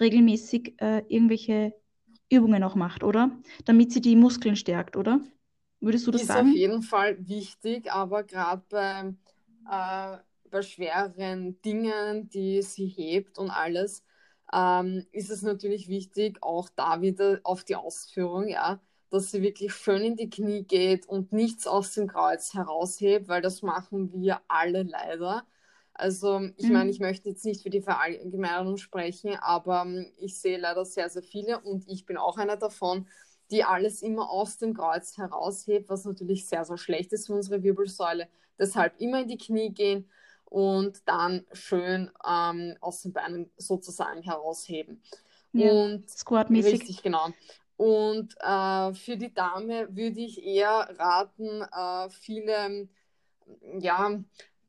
regelmäßig 0.00 0.74
äh, 0.80 1.04
irgendwelche 1.08 1.74
Übungen 2.28 2.64
auch 2.64 2.74
macht, 2.74 3.04
oder? 3.04 3.30
Damit 3.66 3.92
sie 3.92 4.00
die 4.00 4.16
Muskeln 4.16 4.56
stärkt, 4.56 4.96
oder? 4.96 5.20
Würdest 5.80 6.06
du 6.08 6.10
das 6.10 6.22
ist 6.22 6.28
sagen? 6.28 6.48
Ist 6.48 6.50
auf 6.50 6.54
jeden 6.54 6.82
Fall 6.82 7.28
wichtig, 7.28 7.92
aber 7.92 8.24
gerade 8.24 8.64
bei 8.68 9.14
äh, 9.70 10.18
bei 10.50 10.62
schwereren 10.62 11.60
Dingen, 11.62 12.28
die 12.28 12.62
sie 12.62 12.86
hebt 12.86 13.38
und 13.38 13.50
alles, 13.50 14.04
ähm, 14.52 15.06
ist 15.12 15.30
es 15.30 15.42
natürlich 15.42 15.88
wichtig, 15.88 16.38
auch 16.42 16.68
da 16.76 17.00
wieder 17.00 17.40
auf 17.42 17.64
die 17.64 17.76
Ausführung, 17.76 18.48
ja, 18.48 18.80
dass 19.10 19.30
sie 19.30 19.42
wirklich 19.42 19.74
schön 19.74 20.02
in 20.02 20.16
die 20.16 20.30
Knie 20.30 20.64
geht 20.64 21.08
und 21.08 21.32
nichts 21.32 21.66
aus 21.66 21.92
dem 21.92 22.08
Kreuz 22.08 22.54
heraushebt, 22.54 23.28
weil 23.28 23.42
das 23.42 23.62
machen 23.62 24.12
wir 24.12 24.40
alle 24.48 24.82
leider. 24.82 25.44
Also 25.94 26.40
ich 26.56 26.66
mhm. 26.66 26.72
meine, 26.72 26.90
ich 26.90 26.98
möchte 26.98 27.28
jetzt 27.28 27.44
nicht 27.44 27.62
für 27.62 27.70
die 27.70 27.80
Verallgemeinerung 27.80 28.76
sprechen, 28.76 29.36
aber 29.36 29.82
ähm, 29.82 30.10
ich 30.18 30.38
sehe 30.38 30.58
leider 30.58 30.84
sehr, 30.84 31.08
sehr 31.08 31.22
viele 31.22 31.60
und 31.60 31.88
ich 31.88 32.04
bin 32.04 32.16
auch 32.16 32.36
einer 32.36 32.56
davon, 32.56 33.06
die 33.50 33.62
alles 33.62 34.02
immer 34.02 34.30
aus 34.30 34.58
dem 34.58 34.74
Kreuz 34.74 35.16
heraushebt, 35.16 35.88
was 35.88 36.04
natürlich 36.04 36.48
sehr, 36.48 36.64
sehr 36.64 36.78
schlecht 36.78 37.12
ist 37.12 37.26
für 37.28 37.34
unsere 37.34 37.62
Wirbelsäule. 37.62 38.28
Deshalb 38.58 39.00
immer 39.00 39.20
in 39.20 39.28
die 39.28 39.38
Knie 39.38 39.70
gehen 39.70 40.08
und 40.44 41.02
dann 41.06 41.44
schön 41.52 42.10
ähm, 42.26 42.76
aus 42.80 43.02
den 43.02 43.12
Beinen 43.12 43.50
sozusagen 43.56 44.22
herausheben. 44.22 45.02
Ja, 45.52 45.70
und 45.70 46.08
Squat-mäßig. 46.08 46.72
Richtig, 46.72 47.02
genau. 47.02 47.28
Und 47.76 48.34
äh, 48.40 48.94
für 48.94 49.16
die 49.16 49.34
Dame 49.34 49.88
würde 49.96 50.20
ich 50.20 50.44
eher 50.44 50.88
raten, 50.98 51.62
äh, 51.62 52.10
viele 52.10 52.88
ja, 53.78 54.20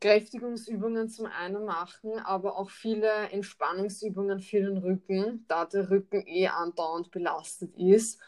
Kräftigungsübungen 0.01 1.09
zum 1.09 1.27
einen 1.27 1.65
machen, 1.65 2.19
aber 2.19 2.57
auch 2.57 2.69
viele 2.69 3.09
Entspannungsübungen 3.31 4.39
für 4.39 4.61
den 4.61 4.77
Rücken, 4.77 5.45
da 5.47 5.65
der 5.65 5.89
Rücken 5.89 6.25
eh 6.27 6.47
andauernd 6.47 7.11
belastet 7.11 7.75
ist. 7.75 8.19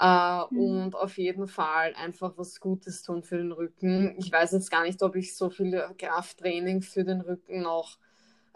Äh, 0.00 0.44
mhm. 0.50 0.58
Und 0.58 0.96
auf 0.96 1.18
jeden 1.18 1.46
Fall 1.46 1.94
einfach 1.94 2.32
was 2.38 2.58
Gutes 2.58 3.02
tun 3.02 3.22
für 3.22 3.36
den 3.36 3.52
Rücken. 3.52 4.14
Ich 4.18 4.32
weiß 4.32 4.52
jetzt 4.52 4.70
gar 4.70 4.84
nicht, 4.84 5.02
ob 5.02 5.14
ich 5.14 5.36
so 5.36 5.50
viel 5.50 5.78
Krafttraining 5.98 6.80
für 6.80 7.04
den 7.04 7.20
Rücken 7.20 7.62
noch 7.62 7.98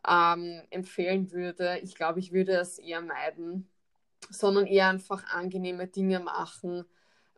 ähm, 0.09 0.63
empfehlen 0.71 1.31
würde. 1.33 1.81
Ich 1.83 1.97
glaube, 1.97 2.21
ich 2.21 2.33
würde 2.33 2.53
es 2.53 2.79
eher 2.79 3.03
meiden, 3.03 3.69
sondern 4.31 4.65
eher 4.65 4.89
einfach 4.89 5.23
angenehme 5.35 5.87
Dinge 5.87 6.21
machen, 6.21 6.87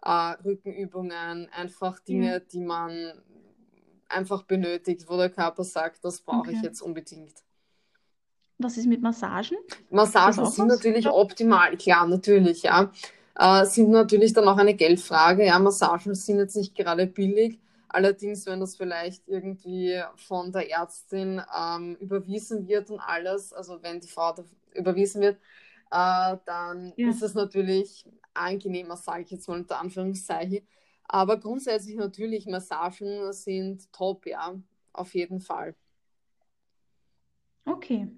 äh, 0.03 0.35
Rückenübungen, 0.45 1.49
einfach 1.51 1.99
Dinge, 1.99 2.39
mhm. 2.39 2.49
die 2.53 2.61
man 2.61 3.13
einfach 4.09 4.45
benötigt, 4.45 5.07
wo 5.09 5.17
der 5.17 5.31
Körper 5.31 5.65
sagt, 5.65 6.05
das 6.05 6.21
brauche 6.21 6.51
okay. 6.51 6.53
ich 6.53 6.63
jetzt 6.63 6.81
unbedingt. 6.81 7.43
Was 8.59 8.77
ist 8.77 8.87
mit 8.87 9.03
Massagen? 9.03 9.59
Massagen 9.91 10.47
sind 10.47 10.69
was? 10.69 10.77
natürlich 10.77 11.09
optimal, 11.09 11.77
klar, 11.77 12.07
natürlich, 12.07 12.63
ja 12.63 12.93
äh, 13.39 13.65
sind 13.67 13.91
natürlich 13.91 14.33
dann 14.33 14.49
auch 14.49 14.57
eine 14.57 14.75
Geldfrage. 14.75 15.47
Ja, 15.47 15.59
Massagen 15.59 16.15
sind 16.15 16.39
jetzt 16.39 16.57
nicht 16.57 16.75
gerade 16.75 17.07
billig. 17.07 17.61
Allerdings, 17.89 18.47
wenn 18.47 18.61
das 18.61 18.77
vielleicht 18.77 19.29
irgendwie 19.29 20.03
von 20.17 20.53
der 20.53 20.71
Ärztin 20.71 21.41
ähm, 21.57 21.97
überwiesen 22.01 22.67
wird 22.67 22.91
und 22.91 23.01
alles, 23.01 23.53
also 23.53 23.83
wenn 23.83 24.01
die 24.01 24.09
Frau 24.09 24.35
überwiesen 24.75 25.23
wird, 25.23 25.37
äh, 25.91 26.37
dann 26.45 26.93
ja. 26.97 27.09
ist 27.09 27.23
das 27.23 27.35
natürlich 27.35 28.05
angenehmer, 28.35 28.97
sage 28.97 29.23
ich 29.23 29.31
jetzt 29.31 29.49
mal 29.49 29.59
unter 29.59 29.81
Anführungszeichen. 29.81 30.67
Aber 31.05 31.39
grundsätzlich 31.39 31.97
natürlich, 31.97 32.47
Massagen 32.47 33.33
sind 33.33 33.91
top, 33.93 34.27
ja, 34.27 34.55
auf 34.93 35.15
jeden 35.15 35.41
Fall. 35.41 35.75
Okay, 37.65 38.09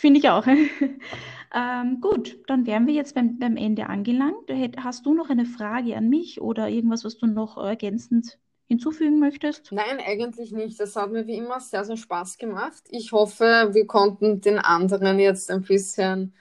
Finde 0.00 0.18
ich 0.18 0.30
auch. 0.30 0.46
ähm, 1.54 2.00
gut, 2.00 2.38
dann 2.46 2.64
wären 2.64 2.86
wir 2.86 2.94
jetzt 2.94 3.14
beim, 3.14 3.38
beim 3.38 3.58
Ende 3.58 3.86
angelangt. 3.86 4.50
Hast 4.78 5.04
du 5.04 5.12
noch 5.12 5.28
eine 5.28 5.44
Frage 5.44 5.94
an 5.94 6.08
mich 6.08 6.40
oder 6.40 6.70
irgendwas, 6.70 7.04
was 7.04 7.18
du 7.18 7.26
noch 7.26 7.58
ergänzend 7.58 8.38
hinzufügen 8.66 9.18
möchtest? 9.18 9.70
Nein, 9.72 10.00
eigentlich 10.00 10.52
nicht. 10.52 10.80
Das 10.80 10.96
hat 10.96 11.12
mir 11.12 11.26
wie 11.26 11.36
immer 11.36 11.60
sehr, 11.60 11.84
sehr 11.84 11.98
Spaß 11.98 12.38
gemacht. 12.38 12.82
Ich 12.88 13.12
hoffe, 13.12 13.68
wir 13.72 13.86
konnten 13.86 14.40
den 14.40 14.58
anderen 14.58 15.18
jetzt 15.18 15.50
ein 15.50 15.60
bisschen, 15.60 16.32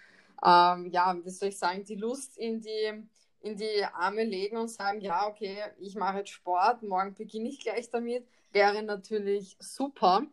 ähm, 0.42 0.90
ja, 0.90 1.18
wie 1.22 1.30
soll 1.30 1.50
ich 1.50 1.58
sagen, 1.58 1.84
die 1.84 1.96
Lust 1.96 2.38
in 2.38 2.62
die, 2.62 3.04
in 3.42 3.58
die 3.58 3.84
Arme 3.94 4.24
legen 4.24 4.56
und 4.56 4.70
sagen, 4.70 5.02
ja, 5.02 5.28
okay, 5.28 5.58
ich 5.80 5.96
mache 5.96 6.20
jetzt 6.20 6.30
Sport, 6.30 6.82
morgen 6.82 7.14
beginne 7.14 7.50
ich 7.50 7.60
gleich 7.60 7.90
damit. 7.90 8.26
Wäre 8.54 8.82
natürlich 8.84 9.58
super. 9.60 10.24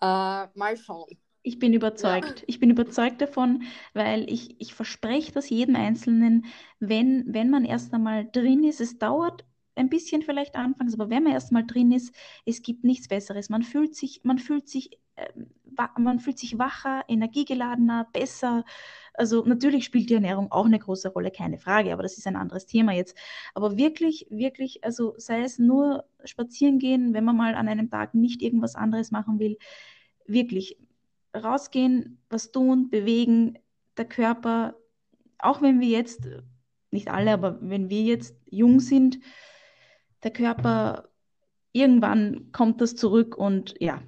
Äh, 0.00 0.46
mal 0.54 0.76
schauen. 0.76 1.18
Ich 1.48 1.58
bin 1.58 1.72
überzeugt. 1.72 2.40
Ja. 2.40 2.44
Ich 2.46 2.60
bin 2.60 2.68
überzeugt 2.68 3.22
davon, 3.22 3.62
weil 3.94 4.30
ich, 4.30 4.60
ich 4.60 4.74
verspreche 4.74 5.32
das 5.32 5.48
jedem 5.48 5.76
Einzelnen, 5.76 6.44
wenn, 6.78 7.24
wenn 7.26 7.48
man 7.48 7.64
erst 7.64 7.94
einmal 7.94 8.28
drin 8.30 8.64
ist, 8.64 8.82
es 8.82 8.98
dauert 8.98 9.46
ein 9.74 9.88
bisschen 9.88 10.20
vielleicht 10.20 10.56
anfangs, 10.56 10.92
aber 10.92 11.08
wenn 11.08 11.22
man 11.22 11.32
erst 11.32 11.50
mal 11.50 11.64
drin 11.64 11.90
ist, 11.90 12.14
es 12.44 12.60
gibt 12.60 12.84
nichts 12.84 13.08
Besseres. 13.08 13.48
Man 13.48 13.62
fühlt 13.62 13.94
sich, 13.94 14.20
man 14.24 14.38
fühlt 14.38 14.68
sich, 14.68 14.98
äh, 15.16 15.28
man 15.96 16.20
fühlt 16.20 16.38
sich 16.38 16.58
wacher, 16.58 17.04
energiegeladener, 17.08 18.08
besser. 18.12 18.66
Also 19.14 19.42
natürlich 19.46 19.86
spielt 19.86 20.10
die 20.10 20.14
Ernährung 20.14 20.52
auch 20.52 20.66
eine 20.66 20.78
große 20.78 21.08
Rolle, 21.08 21.30
keine 21.30 21.56
Frage, 21.56 21.94
aber 21.94 22.02
das 22.02 22.18
ist 22.18 22.26
ein 22.26 22.36
anderes 22.36 22.66
Thema 22.66 22.92
jetzt. 22.92 23.16
Aber 23.54 23.78
wirklich, 23.78 24.26
wirklich, 24.28 24.84
also 24.84 25.14
sei 25.16 25.40
es 25.44 25.58
nur 25.58 26.04
spazieren 26.24 26.78
gehen, 26.78 27.14
wenn 27.14 27.24
man 27.24 27.38
mal 27.38 27.54
an 27.54 27.68
einem 27.68 27.88
Tag 27.88 28.12
nicht 28.12 28.42
irgendwas 28.42 28.74
anderes 28.74 29.12
machen 29.12 29.38
will, 29.38 29.56
wirklich 30.26 30.76
rausgehen, 31.34 32.22
was 32.28 32.52
tun, 32.52 32.90
bewegen, 32.90 33.58
der 33.96 34.06
Körper, 34.06 34.76
auch 35.38 35.62
wenn 35.62 35.80
wir 35.80 35.88
jetzt, 35.88 36.28
nicht 36.90 37.08
alle, 37.08 37.32
aber 37.32 37.58
wenn 37.60 37.90
wir 37.90 38.02
jetzt 38.02 38.36
jung 38.46 38.80
sind, 38.80 39.18
der 40.22 40.32
Körper, 40.32 41.08
irgendwann 41.72 42.50
kommt 42.52 42.80
das 42.80 42.96
zurück 42.96 43.36
und 43.36 43.74
ja, 43.78 44.02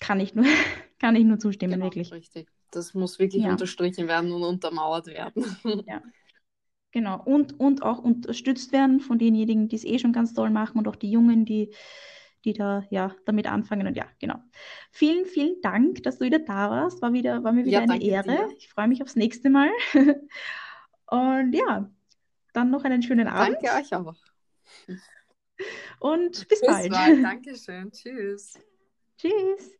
kann 0.00 0.20
ich 0.20 0.34
nur, 0.34 0.44
kann 0.98 1.16
ich 1.16 1.24
nur 1.24 1.38
zustimmen, 1.38 1.74
genau, 1.74 1.86
wirklich. 1.86 2.12
Richtig. 2.12 2.48
Das 2.70 2.94
muss 2.94 3.18
wirklich 3.18 3.44
ja. 3.44 3.50
unterstrichen 3.50 4.08
werden 4.08 4.32
und 4.32 4.42
untermauert 4.42 5.06
werden. 5.06 5.44
Ja. 5.86 6.02
Genau. 6.94 7.22
Und, 7.24 7.58
und 7.58 7.82
auch 7.82 7.98
unterstützt 7.98 8.70
werden 8.72 9.00
von 9.00 9.18
denjenigen, 9.18 9.66
die 9.66 9.76
es 9.76 9.84
eh 9.84 9.98
schon 9.98 10.12
ganz 10.12 10.34
toll 10.34 10.50
machen 10.50 10.78
und 10.78 10.86
auch 10.88 10.96
die 10.96 11.10
Jungen, 11.10 11.46
die 11.46 11.72
die 12.44 12.52
da 12.52 12.84
ja 12.90 13.14
damit 13.24 13.46
anfangen. 13.46 13.86
Und 13.86 13.96
ja, 13.96 14.06
genau. 14.18 14.36
Vielen, 14.90 15.26
vielen 15.26 15.60
Dank, 15.62 16.02
dass 16.02 16.18
du 16.18 16.24
wieder 16.24 16.38
da 16.38 16.70
warst. 16.70 17.02
War, 17.02 17.12
wieder, 17.12 17.44
war 17.44 17.52
mir 17.52 17.64
wieder 17.64 17.84
ja, 17.84 17.90
eine 17.90 18.02
Ehre. 18.02 18.48
Dir. 18.48 18.56
Ich 18.56 18.68
freue 18.68 18.88
mich 18.88 19.02
aufs 19.02 19.16
nächste 19.16 19.50
Mal. 19.50 19.70
Und 21.06 21.52
ja, 21.52 21.90
dann 22.52 22.70
noch 22.70 22.84
einen 22.84 23.02
schönen 23.02 23.28
Abend. 23.28 23.58
Danke 23.62 23.80
euch 23.80 23.94
auch. 23.94 24.16
Und 26.00 26.48
bis, 26.48 26.60
bis 26.60 26.66
bald. 26.66 26.90
bald. 26.90 27.22
Dankeschön. 27.22 27.92
Tschüss. 27.92 28.58
Tschüss. 29.18 29.70